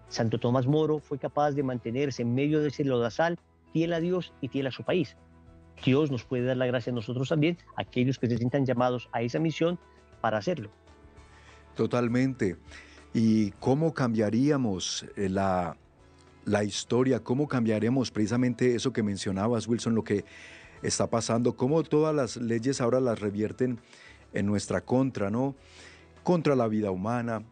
[0.07, 3.39] Santo Tomás Moro fue capaz de mantenerse en medio de ese lodazal
[3.73, 5.17] fiel a Dios y fiel a su país.
[5.83, 9.23] Dios nos puede dar la gracia a nosotros también, aquellos que se sientan llamados a
[9.23, 9.79] esa misión
[10.21, 10.69] para hacerlo.
[11.75, 12.55] Totalmente.
[13.15, 15.75] ¿Y cómo cambiaríamos eh, la,
[16.45, 20.25] la historia, cómo cambiaremos precisamente eso que mencionabas, Wilson, lo que
[20.81, 23.79] está pasando, cómo todas las leyes ahora las revierten
[24.33, 25.55] en nuestra contra, ¿no?
[26.23, 27.43] Contra la vida humana,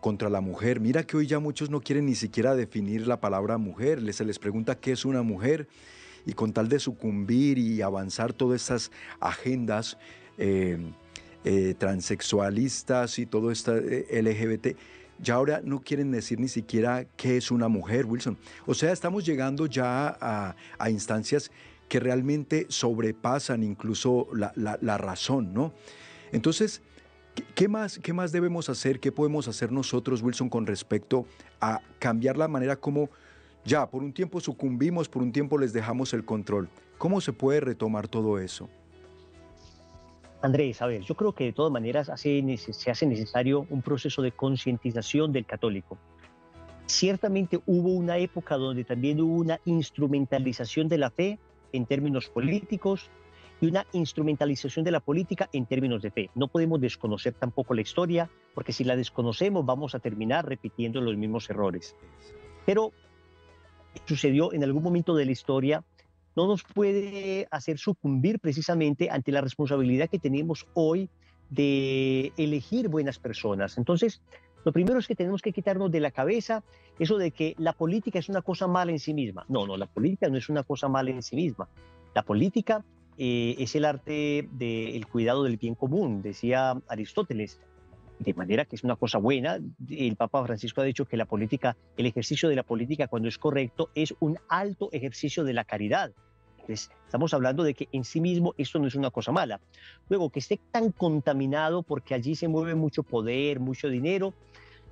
[0.00, 0.80] contra la mujer.
[0.80, 4.38] Mira que hoy ya muchos no quieren ni siquiera definir la palabra mujer, se les
[4.38, 5.68] pregunta qué es una mujer
[6.26, 9.98] y con tal de sucumbir y avanzar todas estas agendas
[10.36, 10.78] eh,
[11.44, 14.76] eh, transexualistas y todo esto eh, LGBT,
[15.20, 18.38] ya ahora no quieren decir ni siquiera qué es una mujer, Wilson.
[18.66, 21.50] O sea, estamos llegando ya a, instancias
[21.88, 25.72] que realmente sobrepasan incluso la, razón, ¿no?
[26.32, 26.82] Entonces,
[27.54, 29.00] ¿qué más, ¿qué más debemos hacer?
[29.00, 31.26] ¿Qué podemos hacer nosotros, Wilson, con respecto
[31.60, 33.10] a cambiar la manera como
[33.64, 36.68] ya por un tiempo sucumbimos, por un tiempo les dejamos el control?
[36.98, 38.68] ¿Cómo se puede retomar todo eso?
[40.40, 44.30] Andrés, a ver, yo creo que de todas maneras se hace necesario un proceso de
[44.30, 45.98] concientización del católico.
[46.86, 51.38] Ciertamente hubo una época donde también hubo una instrumentalización de la fe
[51.72, 53.10] en términos políticos
[53.60, 56.30] y una instrumentalización de la política en términos de fe.
[56.36, 61.16] No podemos desconocer tampoco la historia, porque si la desconocemos vamos a terminar repitiendo los
[61.16, 61.96] mismos errores.
[62.64, 62.92] Pero
[64.06, 65.84] sucedió en algún momento de la historia
[66.38, 71.10] no nos puede hacer sucumbir precisamente ante la responsabilidad que tenemos hoy
[71.50, 73.76] de elegir buenas personas.
[73.76, 74.22] Entonces,
[74.64, 76.62] lo primero es que tenemos que quitarnos de la cabeza
[77.00, 79.46] eso de que la política es una cosa mala en sí misma.
[79.48, 81.68] No, no, la política no es una cosa mala en sí misma.
[82.14, 82.84] La política
[83.16, 87.60] eh, es el arte del cuidado del bien común, decía Aristóteles.
[88.20, 89.58] de manera que es una cosa buena.
[89.88, 93.38] El Papa Francisco ha dicho que la política, el ejercicio de la política cuando es
[93.38, 96.12] correcto, es un alto ejercicio de la caridad.
[96.68, 99.60] Estamos hablando de que en sí mismo esto no es una cosa mala.
[100.08, 104.34] Luego, que esté tan contaminado porque allí se mueve mucho poder, mucho dinero,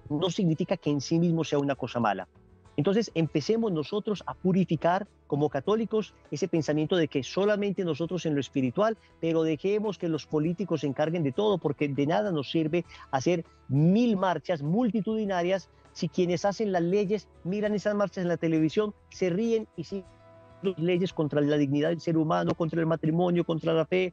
[0.09, 2.29] no significa que en sí mismo sea una cosa mala.
[2.77, 8.41] Entonces empecemos nosotros a purificar como católicos ese pensamiento de que solamente nosotros en lo
[8.41, 12.85] espiritual, pero dejemos que los políticos se encarguen de todo, porque de nada nos sirve
[13.11, 18.95] hacer mil marchas multitudinarias si quienes hacen las leyes miran esas marchas en la televisión,
[19.09, 20.16] se ríen y siguen
[20.63, 24.13] leyes contra la dignidad del ser humano, contra el matrimonio, contra la fe.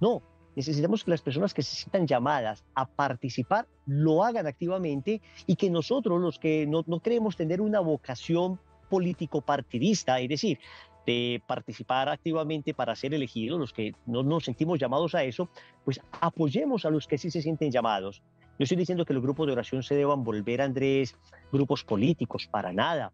[0.00, 0.22] No,
[0.56, 5.68] Necesitamos que las personas que se sientan llamadas a participar lo hagan activamente y que
[5.68, 10.58] nosotros, los que no, no creemos tener una vocación político-partidista, es decir,
[11.06, 15.48] de participar activamente para ser elegidos, los que no nos sentimos llamados a eso,
[15.84, 18.22] pues apoyemos a los que sí se sienten llamados.
[18.58, 21.16] Yo estoy diciendo que los grupos de oración se deban volver, Andrés,
[21.50, 23.12] grupos políticos, para nada.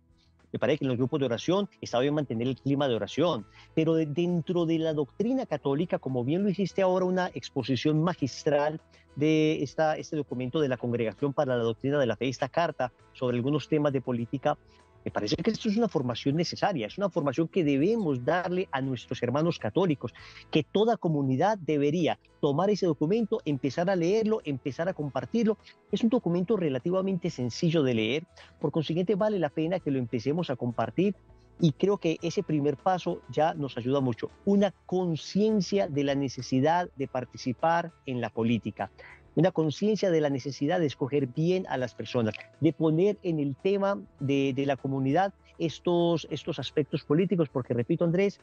[0.52, 3.46] Me parece que en los grupos de oración está bien mantener el clima de oración,
[3.74, 8.80] pero dentro de la doctrina católica, como bien lo hiciste ahora, una exposición magistral
[9.16, 12.92] de esta, este documento de la Congregación para la Doctrina de la Fe, esta carta
[13.12, 14.56] sobre algunos temas de política,
[15.04, 18.80] me parece que esto es una formación necesaria, es una formación que debemos darle a
[18.80, 20.12] nuestros hermanos católicos,
[20.50, 25.58] que toda comunidad debería tomar ese documento, empezar a leerlo, empezar a compartirlo.
[25.90, 28.26] Es un documento relativamente sencillo de leer,
[28.60, 31.14] por consiguiente vale la pena que lo empecemos a compartir
[31.60, 34.30] y creo que ese primer paso ya nos ayuda mucho.
[34.44, 38.90] Una conciencia de la necesidad de participar en la política
[39.34, 43.54] una conciencia de la necesidad de escoger bien a las personas, de poner en el
[43.56, 48.40] tema de, la comunidad estos, estos aspectos políticos, porque repito Andrés,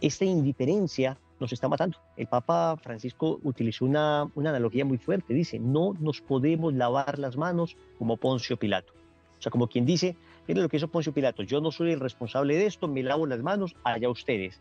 [0.00, 1.98] esta indiferencia nos está matando.
[2.16, 7.36] El Papa Francisco utilizó una, una analogía muy fuerte, dice, no nos podemos lavar las
[7.36, 8.92] manos como Poncio Pilato.
[9.38, 10.16] O sea, como quien dice,
[10.48, 13.26] miren lo que hizo Poncio Pilato, yo no soy el responsable de esto, me lavo
[13.26, 14.60] las manos, allá ustedes.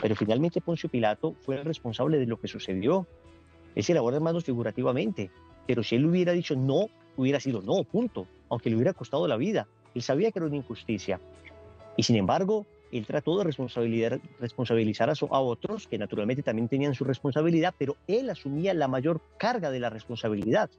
[0.00, 3.06] Pero finalmente Poncio Pilato fue el responsable de lo que sucedió.
[3.76, 5.30] Él se lavó las manos figurativamente,
[5.66, 9.36] pero si él hubiera dicho no, hubiera sido no, punto, aunque le hubiera costado la
[9.36, 9.68] vida.
[9.94, 11.20] Él sabía que era una injusticia.
[11.94, 13.44] Y sin embargo, él trató de
[14.40, 19.20] responsabilizar a, a, otros, que naturalmente también tenían su responsabilidad, pero él asumía la mayor
[19.36, 20.70] carga de la responsabilidad.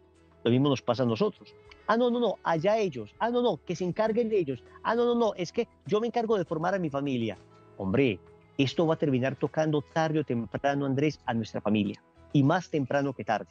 [0.44, 1.54] Lo mismo nos pasa a nosotros.
[1.86, 3.14] Ah, no, no, no, allá ellos.
[3.20, 4.64] Ah, no, no, que se encarguen de ellos.
[4.82, 7.38] Ah, no, no, no, es que yo me encargo de formar a mi familia.
[7.78, 8.20] Hombre,
[8.58, 12.02] esto va a terminar tocando tarde o temprano, Andrés, a nuestra familia
[12.34, 13.50] y más temprano que tarde.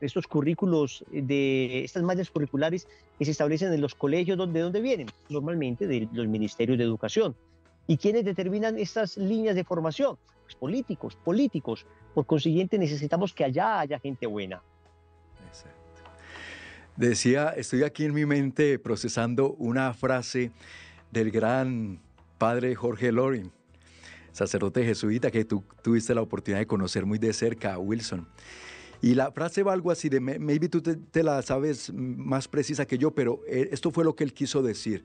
[0.00, 2.86] Estos currículos, de estas mallas curriculares
[3.18, 5.08] que se establecen en los colegios, ¿de dónde vienen?
[5.28, 7.34] Normalmente de los ministerios de educación.
[7.88, 10.16] ¿Y quiénes determinan estas líneas de formación?
[10.44, 11.86] Pues políticos, políticos.
[12.14, 14.62] Por consiguiente, necesitamos que allá haya gente buena.
[16.96, 20.52] Decía, estoy aquí en mi mente procesando una frase
[21.10, 22.00] del gran
[22.38, 23.50] padre Jorge Loring,
[24.36, 28.28] sacerdote jesuita que tú tuviste la oportunidad de conocer muy de cerca a Wilson.
[29.00, 32.98] Y la frase va algo así de, maybe tú te, la sabes más precisa que
[32.98, 35.04] yo, pero eh, esto fue lo que él quiso decir.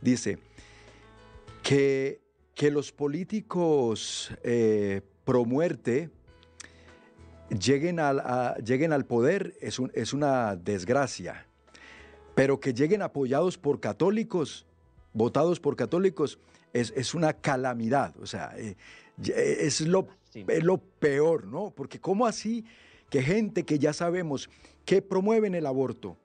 [0.00, 0.38] Dice
[1.62, 2.20] que,
[2.54, 6.10] que los políticos eh, pro muerte
[7.50, 8.22] lleguen al,
[8.64, 11.46] lleguen al poder es, es una desgracia,
[12.34, 14.66] pero que lleguen apoyados por católicos,
[15.12, 16.38] votados por católicos,
[16.80, 18.76] es, una calamidad, o sea, eh,
[19.24, 20.08] eh, es, lo,
[20.62, 21.72] lo peor, ¿no?
[21.74, 22.64] Porque ¿cómo así
[23.10, 24.50] que gente que ya sabemos
[24.84, 26.16] que promueven el aborto,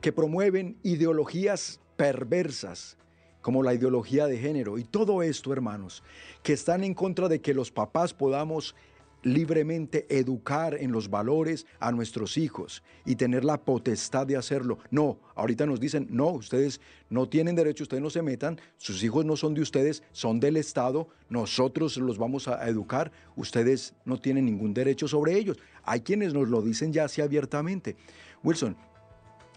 [0.00, 2.96] que promueven ideologías perversas,
[3.40, 6.02] como la ideología de género y todo esto, hermanos,
[6.42, 8.74] que están en contra de que los papás podamos
[9.22, 14.78] libremente educar en los valores a nuestros hijos y tener la potestad de hacerlo.
[14.90, 19.24] No, ahorita nos dicen, no, ustedes no tienen derecho, ustedes no se metan, sus hijos
[19.24, 24.46] no son de ustedes, son del Estado, nosotros los vamos a educar, ustedes no tienen
[24.46, 25.58] ningún derecho sobre ellos.
[25.82, 27.96] Hay quienes nos lo dicen ya así abiertamente.
[28.44, 28.76] Wilson,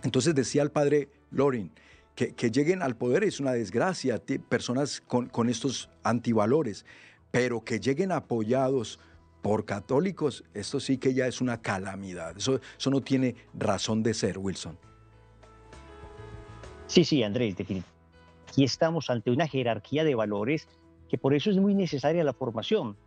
[0.03, 1.72] entonces decía el padre Lorin,
[2.16, 6.86] que, lleguen al poder es una desgracia, personas con, con estos antivalores,
[7.32, 8.99] pero que lleguen apoyados
[9.42, 12.38] por católicos, esto sí que ya es una calamidad.
[12.38, 14.78] Eso, eso no tiene razón de ser, Wilson.
[16.88, 18.02] Sí, sí, Andrés, definitivamente.
[18.50, 20.68] Aquí estamos ante una jerarquía de valores
[21.10, 22.98] que por eso es muy necesaria la formación.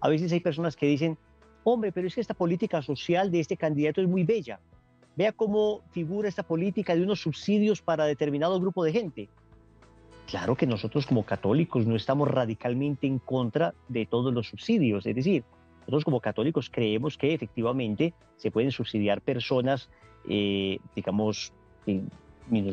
[0.00, 1.16] A veces hay personas que dicen,
[1.62, 4.58] hombre, pero es que esta política social de este candidato es muy bella.
[5.16, 9.28] Vea cómo figura esta política de unos subsidios para determinado grupo de gente.
[10.26, 15.14] Claro que nosotros como católicos no estamos radicalmente en contra de todos los subsidios, es
[15.14, 15.44] decir,
[15.90, 19.88] nosotros como católicos creemos que efectivamente se pueden subsidiar personas,
[20.28, 21.52] eh, digamos,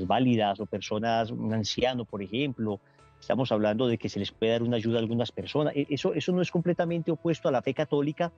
[0.05, 2.79] válidas o personas, un anciano, por ejemplo.
[3.19, 5.75] Estamos hablando de que se les puede dar una ayuda a algunas personas.
[5.75, 8.31] E, eso, eso no es completamente opuesto a la fe católica,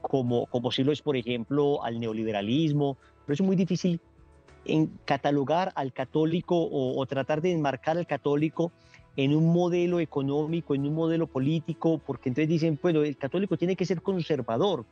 [0.00, 2.96] como, como si lo es, por ejemplo, al neoliberalismo.
[3.26, 4.00] Pero es muy difícil
[4.64, 8.72] en catalogar al católico o, o tratar de enmarcar al católico
[9.16, 13.76] en un modelo económico, en un modelo político, porque entonces dicen, bueno, el católico tiene
[13.76, 14.84] que ser conservador.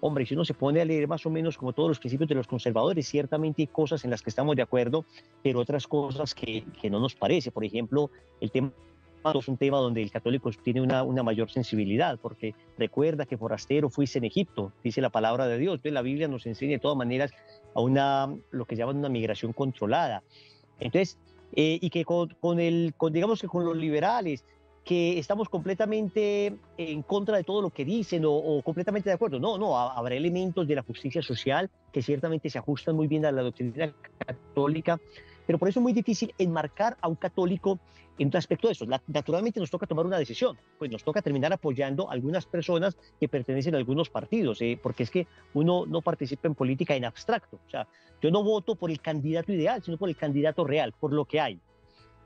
[0.00, 2.34] Hombre, si uno se pone a leer más o menos como todos los principios de
[2.34, 5.04] los conservadores, ciertamente hay cosas en las que estamos de acuerdo,
[5.42, 7.50] pero otras cosas que, que no nos parece.
[7.50, 8.10] Por ejemplo,
[8.40, 8.72] el tema
[9.34, 13.90] es un tema donde el católico tiene una, una, mayor sensibilidad, porque recuerda que forastero
[13.90, 15.74] fuiste en Egipto, dice la palabra de Dios.
[15.74, 17.32] Entonces la Biblia nos enseña de todas maneras
[17.74, 20.22] a una, lo que llaman una migración controlada.
[20.78, 21.18] Entonces,
[21.56, 24.44] eh, y que con, con, el, con, digamos que con los liberales,
[24.84, 29.40] que estamos completamente en contra de todo lo que dicen o, o completamente de acuerdo.
[29.40, 33.32] No, no, habrá elementos de la justicia social que ciertamente se ajustan muy bien a
[33.32, 35.00] la doctrina católica,
[35.46, 37.78] pero por eso es muy difícil enmarcar a un católico
[38.18, 38.86] en un aspecto de eso.
[39.06, 43.28] Naturalmente nos toca tomar una decisión, pues nos toca terminar apoyando a algunas personas que
[43.28, 44.78] pertenecen a algunos partidos, ¿eh?
[44.82, 47.60] porque es que uno no participa en política en abstracto.
[47.66, 47.86] O sea,
[48.22, 51.40] yo no voto por el candidato ideal, sino por el candidato real, por lo que
[51.40, 51.60] hay.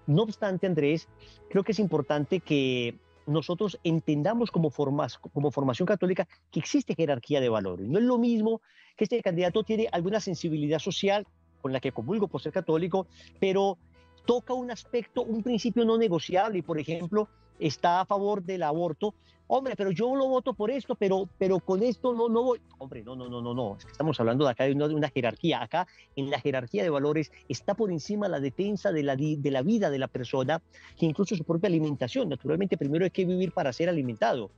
[0.06, 1.08] No obstante, Andrés,
[1.48, 7.40] creo que es importante que nosotros entendamos como, formas, como formación católica que existe jerarquía
[7.40, 7.88] de valores.
[7.88, 8.60] No es lo mismo
[8.96, 11.26] que este candidato tiene alguna sensibilidad social
[11.60, 13.06] con la que comulgo por ser católico,
[13.38, 13.78] pero
[14.24, 19.14] toca un aspecto, un principio no negociable y, por ejemplo, está a favor del aborto.
[19.52, 22.60] Hombre, pero yo lo voto por esto, pero, pero con esto no, no voy.
[22.78, 23.76] Hombre, no, no, no, no, no.
[23.76, 25.60] Es que estamos hablando de acá de una, de una jerarquía.
[25.60, 29.62] Acá, en la jerarquía de valores, está por encima la defensa de la, de la
[29.62, 30.62] vida de la persona,
[30.96, 32.28] que incluso su propia alimentación.
[32.28, 34.50] Naturalmente, primero hay que vivir para ser alimentado.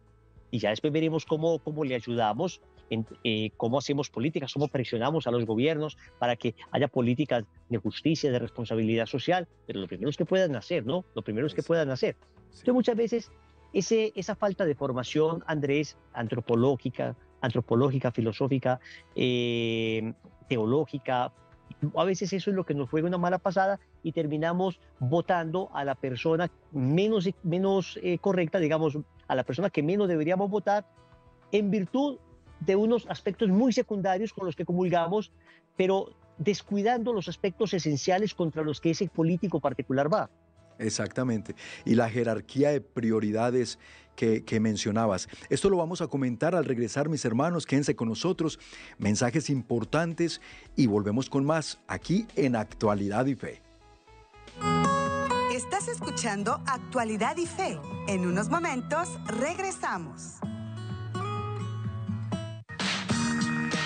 [0.50, 5.26] Y ya después veremos cómo, cómo le ayudamos en, eh, cómo hacemos políticas, cómo presionamos
[5.26, 10.10] a los gobiernos para que haya políticas de justicia, de responsabilidad social, pero lo primero
[10.10, 11.04] es que puedan hacer, ¿no?
[11.14, 12.16] Lo primero es que puedan hacer.
[12.44, 13.30] Entonces muchas veces
[13.72, 18.80] ese, esa falta de formación, Andrés, antropológica, antropológica, filosófica,
[19.14, 20.12] eh,
[20.48, 21.32] teológica,
[21.96, 25.84] a veces eso es lo que nos juega una mala pasada y terminamos votando a
[25.84, 30.86] la persona menos, menos eh, correcta, digamos, a la persona que menos deberíamos votar
[31.50, 32.18] en virtud
[32.64, 35.32] de unos aspectos muy secundarios con los que comulgamos,
[35.76, 40.30] pero descuidando los aspectos esenciales contra los que ese político particular va.
[40.78, 41.54] Exactamente.
[41.84, 43.78] Y la jerarquía de prioridades
[44.16, 45.28] que, que, mencionabas.
[45.48, 47.66] Esto lo vamos a comentar al regresar, mis hermanos.
[47.66, 48.58] Quédense con nosotros.
[48.98, 50.40] Mensajes importantes
[50.76, 53.62] y volvemos con más aquí en Actualidad y Fe.
[55.54, 57.78] Estás escuchando Actualidad y Fe.
[58.08, 60.40] En unos momentos regresamos.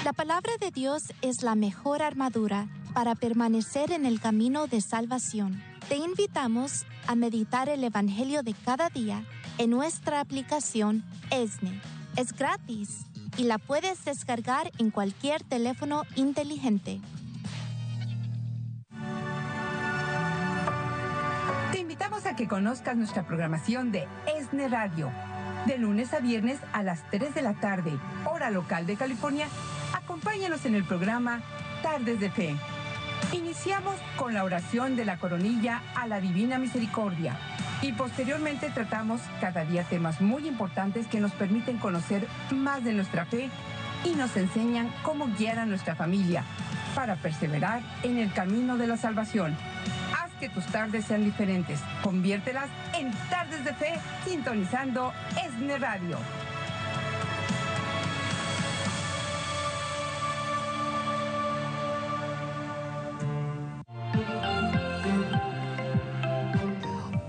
[0.07, 5.61] La palabra de Dios es la mejor armadura para permanecer en el camino de salvación.
[5.88, 9.24] Te invitamos a meditar el Evangelio de cada día
[9.59, 11.02] en nuestra aplicación
[11.32, 11.80] ESNE.
[12.14, 13.00] Es gratis
[13.36, 17.00] y la puedes descargar en cualquier teléfono inteligente.
[21.72, 24.07] Te invitamos a que conozcas nuestra programación de
[24.38, 25.11] ESNE Radio.
[25.66, 29.48] De lunes a viernes a las 3 de la tarde, hora local de California
[30.07, 31.40] Acompáñanos en el programa
[31.82, 32.54] Tardes de Fe.
[33.32, 37.36] Iniciamos con la oración de la coronilla a la Divina Misericordia
[37.82, 43.24] y posteriormente tratamos cada día temas muy importantes que nos permiten conocer más de nuestra
[43.24, 43.50] fe
[44.04, 46.44] y nos enseñan cómo guiar a nuestra familia
[46.94, 49.57] para perseverar en el camino de la salvación.
[50.16, 51.80] Haz que tus tardes sean diferentes.
[52.04, 55.12] Conviértelas en tardes de fe sintonizando
[55.44, 56.18] ESNE Radio.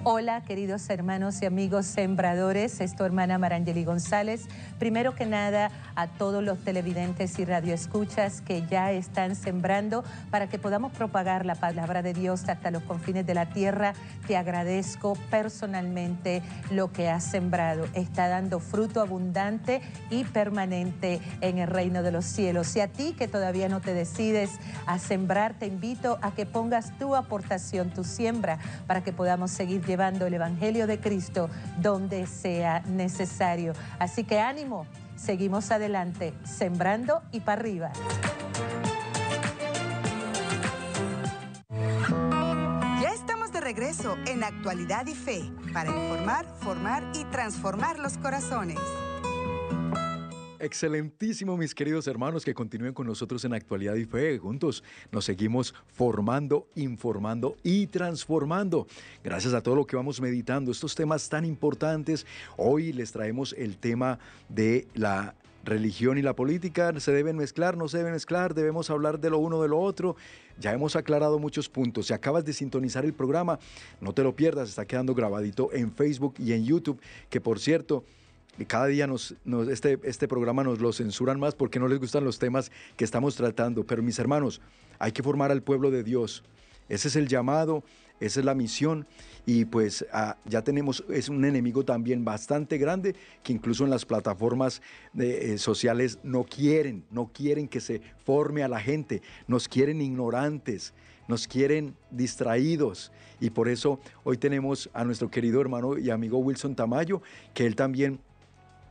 [0.10, 2.80] Hola, queridos hermanos y amigos sembradores.
[2.80, 4.45] Es tu hermana Marangeli González.
[4.80, 10.60] Primero que nada, a todos los televidentes y radioescuchas que ya están sembrando para que
[10.60, 13.95] podamos propagar la palabra de Dios hasta los confines de la tierra.
[14.28, 16.41] Te agradezco personalmente
[16.72, 17.86] lo que has sembrado.
[17.93, 22.74] Está dando fruto abundante y permanente en el reino de los cielos.
[22.78, 24.51] Y a ti que todavía no te decides
[24.86, 29.82] a sembrar, te invito a que pongas tu aportación, tu siembra, para que podamos seguir
[29.82, 31.50] llevando llevando el Evangelio de Cristo
[31.82, 33.74] donde sea necesario.
[33.98, 34.86] Así que ánimo,
[35.16, 37.91] seguimos adelante, sembrando y para arriba.
[43.02, 48.78] Ya estamos de regreso en Actualidad y Fe para informar, formar y transformar los corazones.
[50.60, 54.39] Excelentísimo, mis queridos hermanos, que continúen con nosotros en Actualidad y Fe.
[54.39, 58.88] Juntos nos seguimos formando, informando y transformando.
[59.24, 62.26] Gracias a todo lo que vamos meditando, estos temas tan importantes.
[62.58, 64.18] Hoy les traemos el tema
[64.49, 66.99] de la religión y la política.
[66.99, 67.78] ¿Se deben mezclar?
[67.78, 68.55] ¿No se deben mezclar?
[68.55, 70.16] ¿Debemos hablar de lo uno de lo otro?
[70.60, 72.08] Ya hemos aclarado muchos puntos.
[72.08, 73.60] Si acabas de sintonizar el programa,
[74.01, 74.70] no te lo pierdas.
[74.70, 76.99] Está quedando grabadito en Facebook y en YouTube,
[77.30, 78.03] que por cierto
[78.66, 79.36] cada día nos,
[79.70, 83.36] este, este programa nos lo censuran más porque no les gustan los temas que estamos
[83.36, 83.84] tratando.
[83.86, 84.62] Pero mis hermanos,
[84.99, 86.43] hay que formar al pueblo de Dios.
[86.89, 87.84] Ese es el llamado,
[88.20, 89.05] esa es la misión.
[89.45, 94.05] Y pues ah, ya tenemos, es un enemigo también bastante grande que incluso en las
[94.05, 94.82] plataformas
[95.18, 100.93] eh, sociales no quieren, no quieren que se forme a la gente, nos quieren ignorantes,
[101.28, 103.12] nos quieren distraídos.
[103.39, 107.22] Y por eso hoy tenemos a nuestro querido hermano y amigo Wilson Tamayo,
[107.53, 108.20] que él también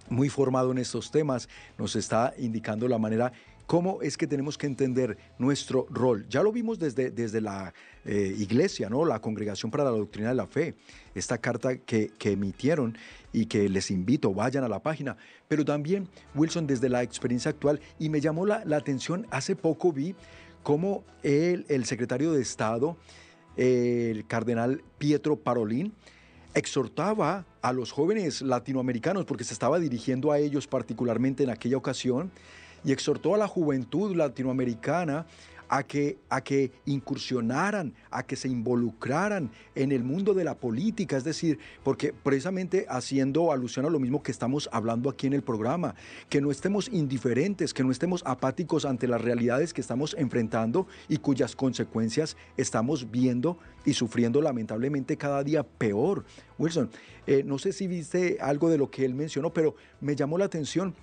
[0.09, 1.49] muy formado en estos temas,
[1.79, 3.33] nos está indicando la manera
[3.67, 6.27] cómo es que tenemos que entender nuestro rol.
[6.29, 9.05] Ya lo vimos desde, desde la eh, iglesia, ¿no?
[9.05, 10.75] la Congregación para la Doctrina de la Fe,
[11.15, 12.97] esta carta que, emitieron
[13.33, 15.17] y que les invito, vayan a la página.
[15.49, 20.15] Pero también, Wilson, desde la experiencia actual, y me llamó la, atención, hace poco vi
[20.63, 22.97] cómo el secretario de Estado,
[23.57, 25.93] el cardenal Pietro Parolín,
[26.57, 32.31] exhortaba a los jóvenes latinoamericanos, porque se estaba dirigiendo a ellos particularmente en aquella ocasión,
[32.83, 35.27] y exhortó a la juventud latinoamericana
[35.69, 41.17] a que, a que incursionaran, a que se involucraran en el mundo de la política,
[41.17, 45.43] es decir, porque precisamente haciendo alusión a lo mismo que estamos hablando aquí en el
[45.43, 45.95] programa,
[46.29, 51.19] que no estemos indiferentes, que no estemos apáticos ante las realidades que estamos enfrentando y
[51.19, 56.25] cuyas consecuencias estamos viendo y sufriendo lamentablemente cada día peor.
[56.59, 56.91] Wilson,
[57.27, 60.45] eh, no sé si viste algo de lo que él mencionó, pero me llamó la
[60.45, 60.95] atención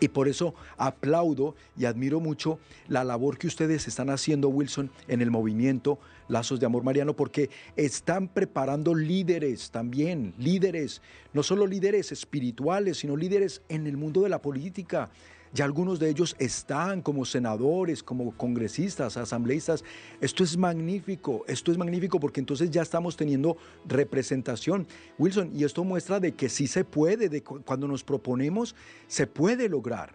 [0.00, 5.20] y por eso aplaudo y admiro mucho la labor que ustedes están haciendo, Wilson, en
[5.20, 11.00] el movimiento Lazos de Amor Mariano, porque están preparando líderes también, líderes,
[11.32, 15.10] no solo líderes espirituales, sino líderes en el mundo de la política,
[15.52, 19.84] ya algunos de ellos están como senadores, como congresistas, asambleístas.
[20.20, 24.86] Esto es magnífico, esto es magnífico porque entonces ya estamos teniendo representación.
[25.18, 28.74] Wilson, y esto muestra de que sí se puede, de cuando nos proponemos,
[29.06, 30.12] se puede lograr.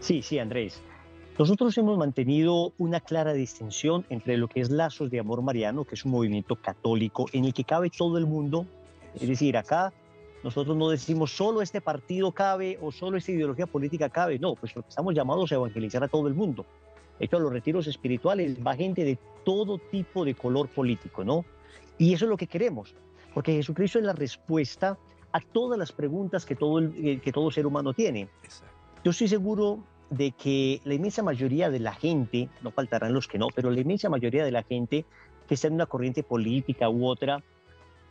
[0.00, 0.82] Sí, sí, Andrés.
[1.38, 5.96] Nosotros hemos mantenido una clara distinción entre lo que es Lazos de Amor Mariano, que
[5.96, 8.66] es un movimiento católico en el que cabe todo el mundo.
[9.14, 9.92] Es decir, acá
[10.44, 14.38] nosotros no decimos solo este partido cabe o solo esta ideología política cabe.
[14.38, 16.66] No, pues estamos llamados a evangelizar a todo el mundo.
[17.18, 21.46] De hecho, a los retiros espirituales va gente de todo tipo de color político, ¿no?
[21.96, 22.94] Y eso es lo que queremos,
[23.32, 24.98] porque Jesucristo es la respuesta
[25.32, 28.28] a todas las preguntas que todo, eh, que todo ser humano tiene.
[29.02, 29.78] Yo estoy seguro
[30.10, 33.80] de que la inmensa mayoría de la gente, no faltarán los que no, pero la
[33.80, 35.06] inmensa mayoría de la gente
[35.48, 37.42] que está en una corriente política u otra,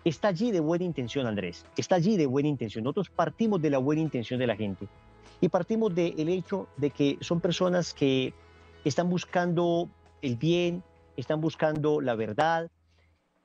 [0.06, 2.84] está allí de buena intención, Andrés, está allí de buena intención.
[2.84, 4.88] Nosotros partimos de la buena intención de la gente
[5.42, 8.34] y partimos del hecho de que son personas que
[8.84, 9.90] están buscando
[10.22, 10.84] el bien,
[11.18, 12.70] están buscando la verdad.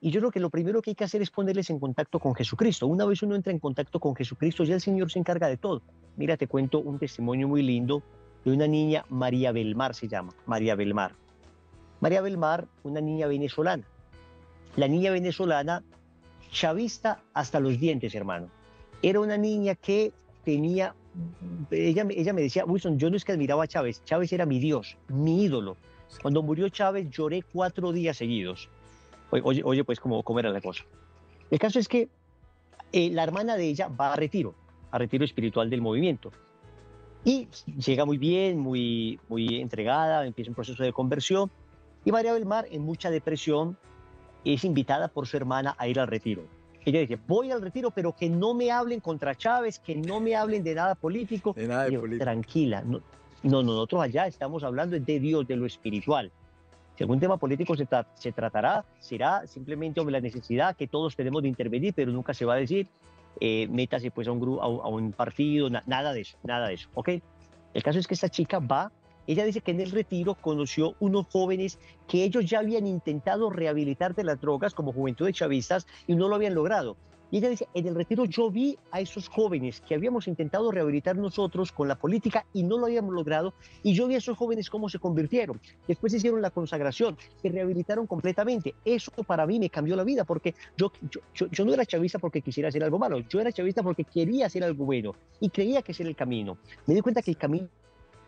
[0.00, 2.34] Y yo creo que lo primero que hay que hacer es ponerles en contacto con
[2.34, 2.86] Jesucristo.
[2.86, 5.82] Una vez uno entra en contacto con Jesucristo, ya el Señor se encarga de todo.
[6.16, 8.02] Mira, te cuento un testimonio muy lindo
[8.44, 11.14] de una niña, María Belmar se llama, María Belmar.
[12.00, 13.84] María Belmar, una niña venezolana.
[14.76, 15.82] La niña venezolana
[16.48, 18.48] chavista hasta los dientes, hermano.
[19.02, 20.12] Era una niña que
[20.44, 20.94] tenía,
[21.70, 24.58] ella, ella me decía, Wilson, yo no es que admiraba a Chávez, Chávez era mi
[24.58, 25.76] Dios, mi ídolo.
[26.22, 28.68] Cuando murió Chávez lloré cuatro días seguidos.
[29.30, 30.84] Oye, oye pues cómo, cómo era la cosa.
[31.50, 32.08] El caso es que
[32.92, 34.54] eh, la hermana de ella va a retiro,
[34.90, 36.32] a retiro espiritual del movimiento.
[37.24, 41.50] Y llega muy bien, muy, muy entregada, empieza un proceso de conversión.
[42.04, 43.76] Y María Belmar, en mucha depresión,
[44.54, 46.44] es invitada por su hermana a ir al retiro.
[46.84, 50.34] Ella dice, voy al retiro, pero que no me hablen contra Chávez, que no me
[50.34, 51.52] hablen de nada político.
[51.52, 51.88] De nada
[52.18, 53.02] Tranquila, no,
[53.42, 56.32] no, nosotros allá estamos hablando de Dios, de lo espiritual.
[56.96, 61.42] Si algún tema político se, se tratará, será simplemente sobre la necesidad que todos tenemos
[61.42, 62.88] de intervenir, pero nunca se va a decir,
[63.40, 66.88] eh, métase pues a un, grupo, a, un partido, nada de eso, nada de eso,
[66.94, 67.10] ¿ok?
[67.74, 68.90] El caso es que esta chica va
[69.32, 74.14] ella dice que en el retiro conoció unos jóvenes que ellos ya habían intentado rehabilitar
[74.14, 76.96] de las drogas como juventud de chavistas y no lo habían logrado.
[77.30, 81.16] Y ella dice, en el retiro yo vi a esos jóvenes que habíamos intentado rehabilitar
[81.16, 83.52] nosotros con la política y no lo habíamos logrado,
[83.82, 85.60] y yo vi a esos jóvenes cómo se convirtieron.
[85.86, 88.74] Después hicieron la consagración, se rehabilitaron completamente.
[88.84, 92.40] Eso para mí me cambió la vida, porque yo, yo, yo, no era chavista porque
[92.40, 95.92] quisiera hacer algo malo, yo era chavista porque quería hacer algo bueno y creía que
[95.92, 96.56] ese era el camino.
[96.86, 97.68] Me di cuenta que el camino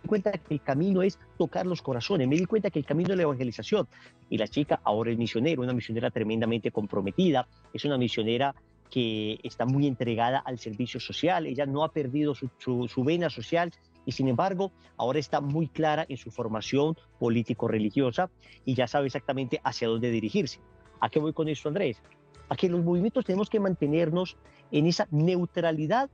[0.08, 3.16] cuenta que el camino es tocar los corazones, me di cuenta que el camino es
[3.16, 3.86] la evangelización.
[4.28, 8.54] Y la chica ahora es misionera, una misionera tremendamente comprometida, es una misionera
[8.90, 13.72] que está muy entregada al servicio social, ella no ha perdido su, su, vena social
[14.04, 18.30] y sin embargo ahora está muy clara en su formación político-religiosa
[18.64, 20.58] y ya sabe exactamente hacia dónde dirigirse.
[21.00, 22.02] ¿A qué voy con esto, Andrés?
[22.48, 24.36] A que los movimientos tenemos que mantenernos
[24.72, 26.10] en esa neutralidad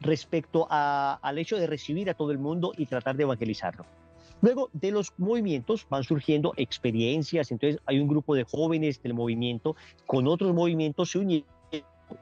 [0.00, 3.84] respecto a, al hecho de recibir a todo el mundo y tratar de evangelizarlo.
[4.40, 9.74] Luego de los movimientos van surgiendo experiencias, entonces hay un grupo de jóvenes del movimiento
[10.06, 11.58] con otros movimientos se unieron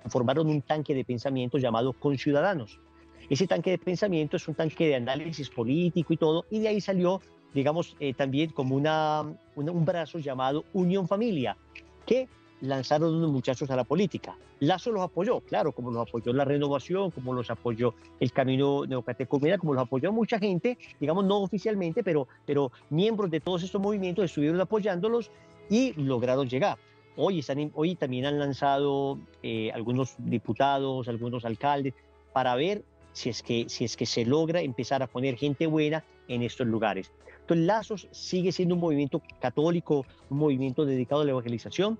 [0.09, 2.81] formaron un tanque de pensamiento llamado Conciudadanos.
[3.29, 6.81] Ese tanque de pensamiento es un tanque de análisis político y todo, y de ahí
[6.81, 7.21] salió,
[7.55, 9.23] digamos, eh, también como una,
[9.57, 11.57] un brazo llamado Unión Familia,
[12.05, 12.29] que
[12.61, 14.37] lanzaron unos muchachos a la política.
[14.61, 19.59] Lazo los apoyó, claro, como los apoyó la renovación, como los apoyó el Camino Neocatecumena,
[19.59, 24.25] como los apoyó mucha gente, digamos no oficialmente, pero, pero miembros de todos estos movimientos
[24.25, 25.31] estuvieron apoyándolos
[25.69, 26.79] y lograron llegar.
[27.17, 31.95] Hoy, están, hoy también han lanzado eh, algunos diputados, algunos alcaldes,
[32.33, 36.05] para ver si es, que, si es que se logra empezar a poner gente buena
[36.29, 37.11] en estos lugares.
[37.41, 41.99] Entonces, Lazos sigue siendo un movimiento católico, un movimiento dedicado a la evangelización,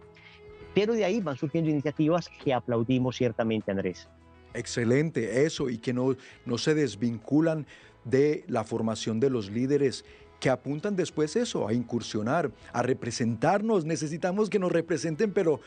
[0.77, 4.11] pero de ahí van surgiendo iniciativas que aplaudimos ciertamente, Andrés.
[4.53, 6.15] Excelente, eso, y que no,
[6.45, 7.67] no se desvinculan
[8.05, 10.05] de la formación de los líderes
[10.39, 13.87] que apuntan después eso, a incursionar, a representarnos.
[13.87, 15.61] Necesitamos que nos representen, pero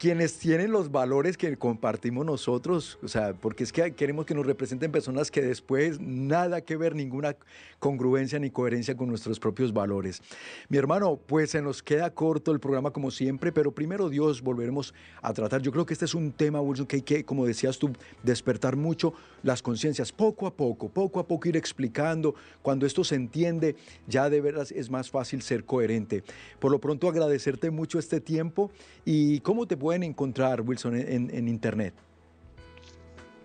[0.00, 4.46] quienes tienen los valores que compartimos nosotros, o sea, porque es que queremos que nos
[4.46, 7.36] representen personas que después nada que ver, ninguna
[7.78, 10.22] congruencia ni coherencia con nuestros propios valores.
[10.70, 14.94] Mi hermano, pues se nos queda corto el programa como siempre, pero primero Dios volveremos
[15.20, 15.60] a tratar.
[15.60, 17.90] Yo creo que este es un tema, Wilson, que hay que, como decías tú,
[18.22, 22.34] despertar mucho las conciencias, poco a poco, poco a poco ir explicando.
[22.62, 23.76] Cuando esto se entiende,
[24.08, 26.24] ya de veras es más fácil ser coherente.
[26.58, 28.70] Por lo pronto, agradecerte mucho este tiempo
[29.04, 31.92] y cómo te puedo pueden encontrar, Wilson, en, Internet?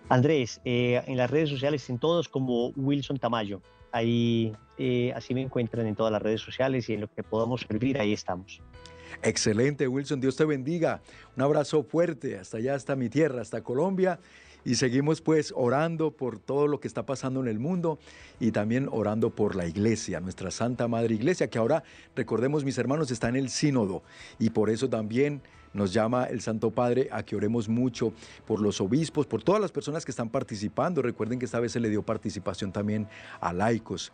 [0.08, 3.60] Andrés, eh, en las redes sociales, en todos como Wilson Tamayo.
[3.90, 7.62] Ahí, eh, así me encuentran en todas las redes sociales y en lo que podamos
[7.62, 8.62] servir, ahí estamos.
[9.24, 10.20] Excelente, Wilson.
[10.20, 11.00] Dios te bendiga.
[11.36, 14.20] Un abrazo fuerte hasta allá, hasta mi tierra, hasta Colombia.
[14.64, 17.98] Y seguimos pues orando por todo lo que está pasando en el mundo
[18.38, 21.82] y también orando por la iglesia, nuestra Santa Madre Iglesia, que ahora,
[22.14, 24.04] recordemos mis hermanos, está en el sínodo.
[24.38, 25.40] Y por eso también
[25.76, 28.12] nos llama el Santo Padre a que oremos mucho
[28.46, 31.02] por los obispos, por todas las personas que están participando.
[31.02, 33.06] Recuerden que esta vez se le dio participación también
[33.40, 34.12] a laicos.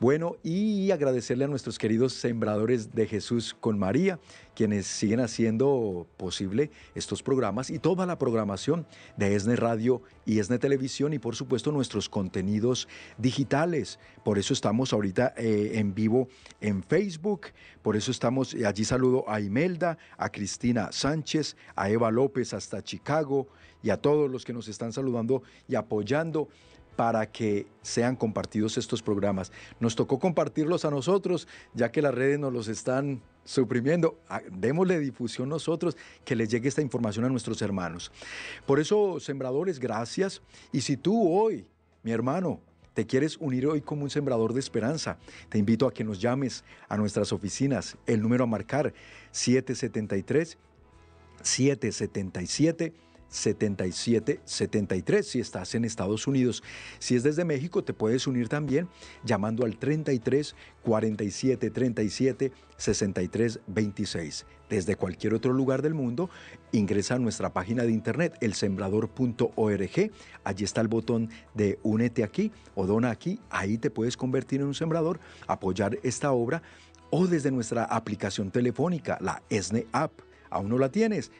[0.00, 4.18] Bueno, y agradecerle a nuestros queridos sembradores de Jesús con María,
[4.54, 8.86] quienes siguen haciendo posible estos programas y toda la programación
[9.16, 12.88] de ESNE Radio y ESNE Televisión y por supuesto nuestros contenidos
[13.18, 13.98] digitales.
[14.24, 16.28] Por eso estamos ahorita eh, en vivo
[16.60, 17.48] en Facebook,
[17.82, 22.82] por eso estamos, eh, allí saludo a Imelda, a Cristina Sánchez, a Eva López hasta
[22.82, 23.48] Chicago
[23.82, 26.48] y a todos los que nos están saludando y apoyando
[26.96, 29.52] para que sean compartidos estos programas.
[29.80, 34.18] Nos tocó compartirlos a nosotros, ya que las redes nos los están suprimiendo.
[34.28, 38.10] Ah, démosle difusión nosotros, que les llegue esta información a nuestros hermanos.
[38.66, 40.42] Por eso, sembradores, gracias.
[40.72, 41.66] Y si tú hoy,
[42.02, 42.60] mi hermano,
[42.94, 45.18] te quieres unir hoy como un sembrador de esperanza,
[45.48, 47.96] te invito a que nos llames a nuestras oficinas.
[48.06, 48.94] El número a marcar
[49.32, 50.56] 773
[51.42, 52.94] 777
[53.28, 56.62] 7773 si estás en Estados Unidos.
[56.98, 58.88] Si es desde México, te puedes unir también
[59.24, 64.46] llamando al 33 47 37 63 26.
[64.68, 66.30] Desde cualquier otro lugar del mundo,
[66.72, 70.10] ingresa a nuestra página de internet elsembrador.org.
[70.42, 73.40] Allí está el botón de únete aquí o dona aquí.
[73.50, 76.62] Ahí te puedes convertir en un sembrador, apoyar esta obra
[77.10, 80.12] o desde nuestra aplicación telefónica, la ESNE App.
[80.50, 81.30] ¿Aún no la tienes?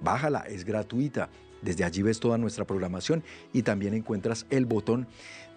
[0.00, 1.28] Bájala, es gratuita.
[1.60, 3.22] Desde allí ves toda nuestra programación
[3.52, 5.06] y también encuentras el botón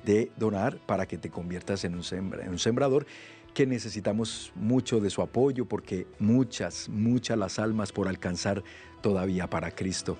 [0.05, 3.07] de donar para que te conviertas en un, en un sembrador
[3.55, 8.63] que necesitamos mucho de su apoyo porque muchas, muchas las almas por alcanzar
[9.01, 10.17] todavía para Cristo.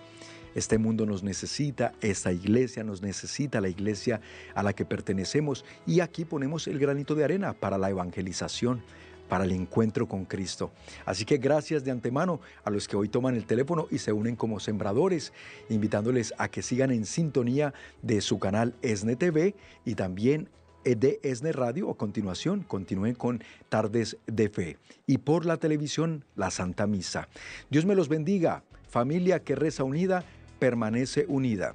[0.56, 4.22] Este mundo nos necesita, esta iglesia nos necesita, la iglesia
[4.56, 8.82] a la que pertenecemos y aquí ponemos el granito de arena para la evangelización,
[9.30, 10.72] para el encuentro con Cristo.
[11.06, 14.36] Así que gracias de antemano a los que hoy toman el teléfono y se unen
[14.36, 15.34] como sembradores,
[15.70, 19.56] invitándoles a que sigan en sintonía de su canal ESNE TV
[19.86, 20.50] y también
[20.84, 21.90] de ESNE Radio.
[21.90, 24.78] A continuación, continúen con Tardes de Fe.
[25.08, 27.28] Y por la televisión, la Santa Misa.
[27.72, 28.64] Dios me los bendiga.
[28.88, 30.24] Familia que reza unida,
[30.60, 31.74] permanece unida.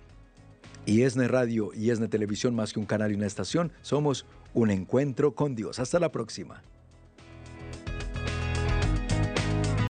[0.86, 4.24] Y ESNE Radio y ESNE Televisión, más que un canal y una estación, somos
[4.54, 5.78] un encuentro con Dios.
[5.78, 6.62] Hasta la próxima.